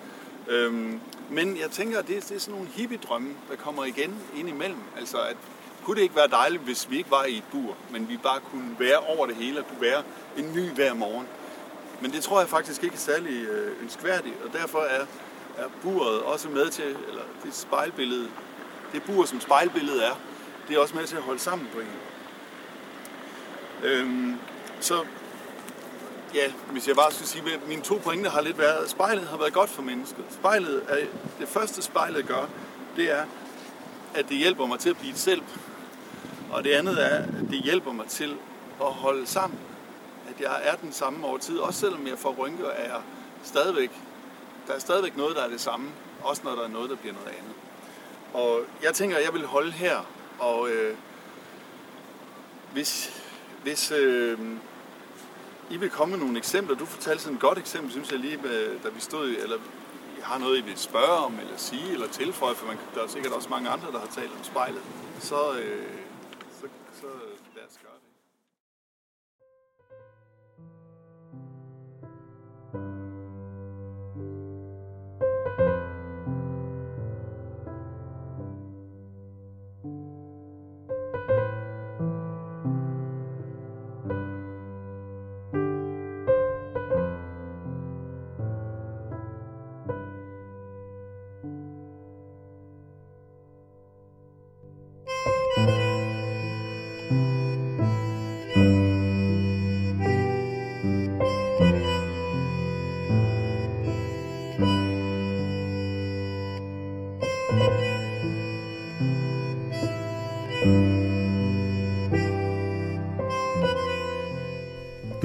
Øhm, 0.48 1.00
men 1.30 1.56
jeg 1.56 1.70
tænker, 1.70 1.98
at 1.98 2.08
det, 2.08 2.28
det 2.28 2.36
er 2.36 2.40
sådan 2.40 2.54
nogle 2.54 2.68
hippie-drømme, 2.68 3.34
der 3.50 3.56
kommer 3.56 3.84
igen 3.84 4.14
ind 4.36 4.48
imellem. 4.48 4.80
Altså, 4.96 5.18
at, 5.22 5.36
kunne 5.84 5.96
det 5.96 6.02
ikke 6.02 6.16
være 6.16 6.28
dejligt, 6.28 6.62
hvis 6.62 6.90
vi 6.90 6.98
ikke 6.98 7.10
var 7.10 7.24
i 7.24 7.36
et 7.36 7.44
bur, 7.52 7.76
men 7.90 8.08
vi 8.08 8.16
bare 8.16 8.40
kunne 8.40 8.76
være 8.78 8.98
over 8.98 9.26
det 9.26 9.36
hele 9.36 9.60
og 9.60 9.66
kunne 9.66 9.80
være 9.80 10.02
en 10.36 10.52
ny 10.54 10.70
hver 10.70 10.94
morgen. 10.94 11.26
Men 12.00 12.12
det 12.12 12.22
tror 12.22 12.40
jeg 12.40 12.48
faktisk 12.48 12.82
ikke 12.82 12.94
er 12.94 12.98
særlig 12.98 13.42
øh, 13.42 13.82
ønskværdigt, 13.82 14.34
og 14.44 14.52
derfor 14.52 14.78
er, 14.78 15.06
er 15.56 15.66
buret 15.82 16.22
også 16.22 16.48
med 16.48 16.70
til, 16.70 16.96
eller 17.08 17.22
det 17.44 17.54
spejlbillede, 17.54 18.28
det 18.92 19.02
bur 19.02 19.24
som 19.24 19.40
spejlbilledet 19.40 20.06
er, 20.06 20.14
det 20.68 20.76
er 20.76 20.80
også 20.80 20.96
med 20.96 21.06
til 21.06 21.16
at 21.16 21.22
holde 21.22 21.40
sammen 21.40 21.68
på 21.74 21.80
en. 21.80 21.86
Øhm, 23.82 24.36
så 24.80 25.04
ja, 26.34 26.52
hvis 26.72 26.88
jeg 26.88 26.96
bare 26.96 27.12
skulle 27.12 27.28
sige, 27.28 27.54
at 27.54 27.68
mine 27.68 27.82
to 27.82 28.00
pointer 28.04 28.30
har 28.30 28.40
lidt 28.40 28.58
været, 28.58 28.84
at 28.84 28.90
spejlet 28.90 29.26
har 29.28 29.36
været 29.36 29.52
godt 29.52 29.70
for 29.70 29.82
mennesket. 29.82 30.24
Spejlet 30.30 30.82
er, 30.88 30.96
det 31.40 31.48
første 31.48 31.82
spejlet 31.82 32.26
gør, 32.26 32.48
det 32.96 33.10
er, 33.10 33.24
at 34.14 34.28
det 34.28 34.36
hjælper 34.36 34.66
mig 34.66 34.78
til 34.78 34.90
at 34.90 34.96
blive 34.96 35.12
et 35.12 35.18
selv. 35.18 35.42
Og 36.52 36.64
det 36.64 36.72
andet 36.72 37.04
er, 37.12 37.16
at 37.16 37.50
det 37.50 37.62
hjælper 37.62 37.92
mig 37.92 38.06
til 38.06 38.36
at 38.80 38.86
holde 38.86 39.26
sammen. 39.26 39.58
At 40.28 40.40
jeg 40.40 40.60
er 40.62 40.74
den 40.76 40.92
samme 40.92 41.26
over 41.26 41.38
tid. 41.38 41.58
Også 41.58 41.80
selvom 41.80 42.06
jeg 42.06 42.18
får 42.18 42.34
rynker, 42.38 42.68
er 42.68 42.92
jeg 42.92 43.00
stadigvæk, 43.42 43.90
der 44.66 44.72
er 44.74 44.78
stadigvæk 44.78 45.16
noget, 45.16 45.36
der 45.36 45.42
er 45.42 45.48
det 45.48 45.60
samme. 45.60 45.90
Også 46.22 46.42
når 46.44 46.54
der 46.54 46.62
er 46.62 46.68
noget, 46.68 46.90
der 46.90 46.96
bliver 46.96 47.14
noget 47.14 47.28
andet. 47.28 47.54
Og 48.34 48.60
jeg 48.82 48.94
tænker, 48.94 49.16
at 49.16 49.24
jeg 49.24 49.34
vil 49.34 49.46
holde 49.46 49.72
her 49.72 50.06
og 50.38 50.70
øh, 50.70 50.94
hvis, 52.72 53.22
hvis 53.62 53.92
øh, 53.92 54.38
I 55.70 55.76
vil 55.76 55.90
komme 55.90 56.16
med 56.16 56.24
nogle 56.24 56.38
eksempler, 56.38 56.76
du 56.76 56.84
fortalte 56.84 57.22
sådan 57.22 57.34
et 57.34 57.40
godt 57.40 57.58
eksempel, 57.58 57.92
synes 57.92 58.10
jeg 58.10 58.18
lige, 58.18 58.38
øh, 58.44 58.82
da 58.84 58.88
vi 58.88 59.00
stod, 59.00 59.28
eller 59.28 59.56
har 60.22 60.38
noget, 60.38 60.58
I 60.58 60.60
vil 60.60 60.78
spørge 60.78 61.18
om, 61.26 61.38
eller 61.40 61.56
sige, 61.56 61.92
eller 61.92 62.08
tilføje, 62.08 62.54
for 62.54 62.66
man, 62.66 62.78
der 62.94 63.02
er 63.02 63.08
sikkert 63.08 63.32
også 63.32 63.48
mange 63.48 63.68
andre, 63.68 63.92
der 63.92 63.98
har 63.98 64.06
talt 64.06 64.32
om 64.38 64.44
spejlet, 64.44 64.82
så, 65.20 65.52
øh, 65.58 65.88
så, 66.60 66.66
så 67.00 67.06